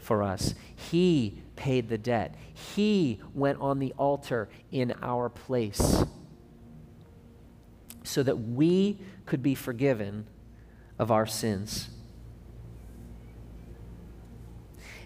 for 0.00 0.22
us. 0.22 0.54
He 0.76 1.42
paid 1.56 1.88
the 1.88 1.98
debt. 1.98 2.36
He 2.52 3.20
went 3.32 3.60
on 3.60 3.78
the 3.78 3.92
altar 3.96 4.48
in 4.70 4.94
our 5.02 5.28
place 5.28 6.04
so 8.02 8.22
that 8.22 8.36
we 8.36 9.00
could 9.26 9.42
be 9.42 9.54
forgiven 9.54 10.26
of 10.98 11.10
our 11.10 11.26
sins. 11.26 11.88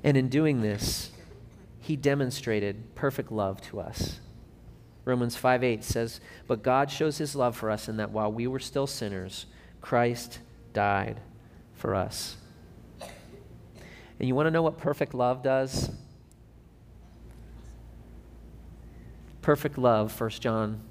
And 0.03 0.17
in 0.17 0.29
doing 0.29 0.63
this, 0.63 1.11
he 1.81 1.97
demonstrated 1.97 2.95
perfect 2.95 3.33
love 3.33 3.61
to 3.63 3.81
us. 3.81 4.21
Romans 5.05 5.37
5 5.37 5.65
8 5.65 5.83
says, 5.83 6.21
But 6.47 6.63
God 6.63 6.91
shows 6.91 7.19
his 7.19 7.35
love 7.35 7.57
for 7.57 7.71
us 7.71 7.89
in 7.89 7.97
that 7.97 8.11
while 8.11 8.31
we 8.31 8.47
were 8.47 8.59
still 8.59 8.87
sinners, 8.87 9.47
Christ 9.81 10.41
died 10.73 11.21
for 11.75 11.95
us. 11.95 12.37
And 13.01 14.29
you 14.29 14.35
want 14.35 14.47
to 14.47 14.51
know 14.51 14.63
what 14.63 14.79
perfect 14.79 15.15
love 15.15 15.43
does? 15.43 15.91
Perfect 19.41 19.79
love, 19.79 20.19
1 20.21 20.31
John 20.31 20.83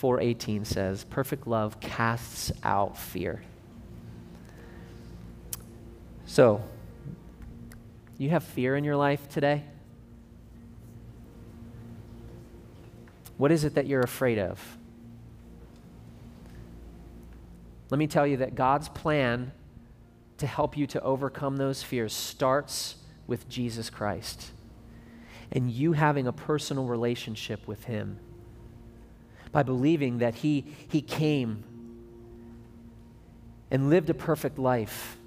4:18 0.00 0.64
says, 0.64 1.04
perfect 1.04 1.46
love 1.46 1.80
casts 1.80 2.52
out 2.62 2.96
fear. 2.96 3.42
So, 6.24 6.62
you 8.18 8.30
have 8.30 8.42
fear 8.42 8.76
in 8.76 8.84
your 8.84 8.96
life 8.96 9.28
today? 9.28 9.62
What 13.36 13.52
is 13.52 13.64
it 13.64 13.76
that 13.76 13.86
you're 13.86 14.00
afraid 14.00 14.38
of? 14.38 14.76
Let 17.90 17.98
me 17.98 18.08
tell 18.08 18.26
you 18.26 18.38
that 18.38 18.54
God's 18.54 18.88
plan 18.88 19.52
to 20.38 20.46
help 20.46 20.76
you 20.76 20.86
to 20.88 21.02
overcome 21.02 21.56
those 21.56 21.82
fears 21.82 22.12
starts 22.12 22.96
with 23.26 23.48
Jesus 23.48 23.90
Christ 23.90 24.50
and 25.52 25.70
you 25.70 25.92
having 25.92 26.26
a 26.26 26.32
personal 26.32 26.84
relationship 26.84 27.66
with 27.66 27.84
Him 27.84 28.18
by 29.52 29.62
believing 29.62 30.18
that 30.18 30.36
He, 30.36 30.66
he 30.88 31.00
came 31.00 31.64
and 33.70 33.90
lived 33.90 34.10
a 34.10 34.14
perfect 34.14 34.58
life 34.58 35.17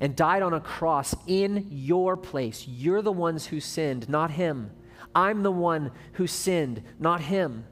and 0.00 0.14
died 0.14 0.42
on 0.42 0.54
a 0.54 0.60
cross 0.60 1.14
in 1.26 1.66
your 1.70 2.16
place. 2.16 2.66
You're 2.68 3.02
the 3.02 3.12
ones 3.12 3.46
who 3.46 3.60
sinned, 3.60 4.08
not 4.08 4.30
Him. 4.30 4.70
I'm 5.14 5.42
the 5.42 5.52
one 5.52 5.90
who 6.12 6.26
sinned, 6.26 6.82
not 6.98 7.20
Him. 7.20 7.64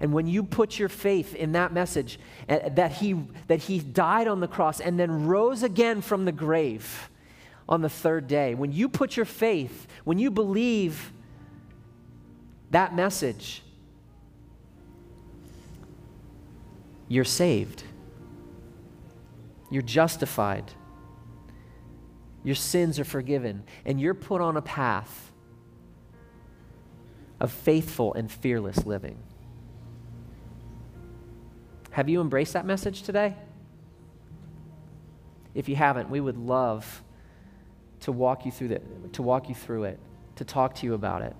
And 0.00 0.12
when 0.12 0.26
you 0.26 0.42
put 0.42 0.78
your 0.78 0.88
faith 0.88 1.34
in 1.34 1.52
that 1.52 1.72
message, 1.72 2.18
uh, 2.48 2.68
that 2.70 2.92
he, 2.92 3.14
that 3.46 3.60
he 3.60 3.78
died 3.78 4.28
on 4.28 4.40
the 4.40 4.48
cross 4.48 4.80
and 4.80 5.00
then 5.00 5.26
rose 5.26 5.62
again 5.62 6.02
from 6.02 6.24
the 6.24 6.32
grave 6.32 7.08
on 7.68 7.82
the 7.82 7.88
third 7.88 8.28
day, 8.28 8.54
when 8.54 8.72
you 8.72 8.88
put 8.88 9.16
your 9.16 9.24
faith, 9.24 9.86
when 10.04 10.18
you 10.18 10.30
believe 10.30 11.12
that 12.70 12.94
message, 12.94 13.62
you're 17.08 17.24
saved. 17.24 17.82
You're 19.70 19.82
justified. 19.82 20.72
Your 22.46 22.54
sins 22.54 23.00
are 23.00 23.04
forgiven. 23.04 23.64
And 23.84 24.00
you're 24.00 24.14
put 24.14 24.40
on 24.40 24.56
a 24.56 24.62
path 24.62 25.32
of 27.40 27.50
faithful 27.50 28.14
and 28.14 28.30
fearless 28.30 28.86
living. 28.86 29.18
Have 31.90 32.08
you 32.08 32.20
embraced 32.20 32.52
that 32.52 32.64
message 32.64 33.02
today? 33.02 33.34
If 35.56 35.68
you 35.68 35.74
haven't, 35.74 36.08
we 36.08 36.20
would 36.20 36.36
love 36.36 37.02
to 38.02 38.12
walk 38.12 38.46
you 38.46 38.52
through 38.52 38.78
to 39.14 39.22
walk 39.22 39.48
you 39.48 39.54
through 39.56 39.84
it, 39.84 39.98
to 40.36 40.44
talk 40.44 40.76
to 40.76 40.86
you 40.86 40.94
about 40.94 41.22
it. 41.22 41.34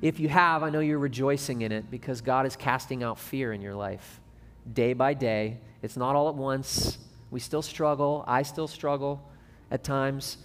If 0.00 0.20
you 0.20 0.28
have, 0.28 0.62
I 0.62 0.70
know 0.70 0.78
you're 0.78 1.00
rejoicing 1.00 1.62
in 1.62 1.72
it 1.72 1.90
because 1.90 2.20
God 2.20 2.46
is 2.46 2.54
casting 2.54 3.02
out 3.02 3.18
fear 3.18 3.52
in 3.52 3.60
your 3.60 3.74
life 3.74 4.20
day 4.72 4.92
by 4.92 5.14
day. 5.14 5.58
It's 5.82 5.96
not 5.96 6.14
all 6.14 6.28
at 6.28 6.36
once. 6.36 6.98
We 7.32 7.40
still 7.40 7.62
struggle. 7.62 8.24
I 8.28 8.44
still 8.44 8.68
struggle 8.68 9.26
at 9.70 9.84
times. 9.84 10.38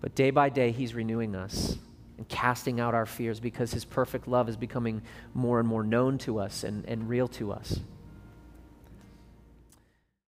But 0.00 0.14
day 0.14 0.30
by 0.30 0.48
day, 0.48 0.72
He's 0.72 0.94
renewing 0.94 1.34
us 1.34 1.78
and 2.18 2.28
casting 2.28 2.80
out 2.80 2.94
our 2.94 3.06
fears 3.06 3.40
because 3.40 3.72
His 3.72 3.84
perfect 3.84 4.28
love 4.28 4.48
is 4.48 4.56
becoming 4.56 5.02
more 5.34 5.60
and 5.60 5.68
more 5.68 5.84
known 5.84 6.18
to 6.18 6.38
us 6.38 6.64
and, 6.64 6.84
and 6.86 7.08
real 7.08 7.28
to 7.28 7.52
us. 7.52 7.80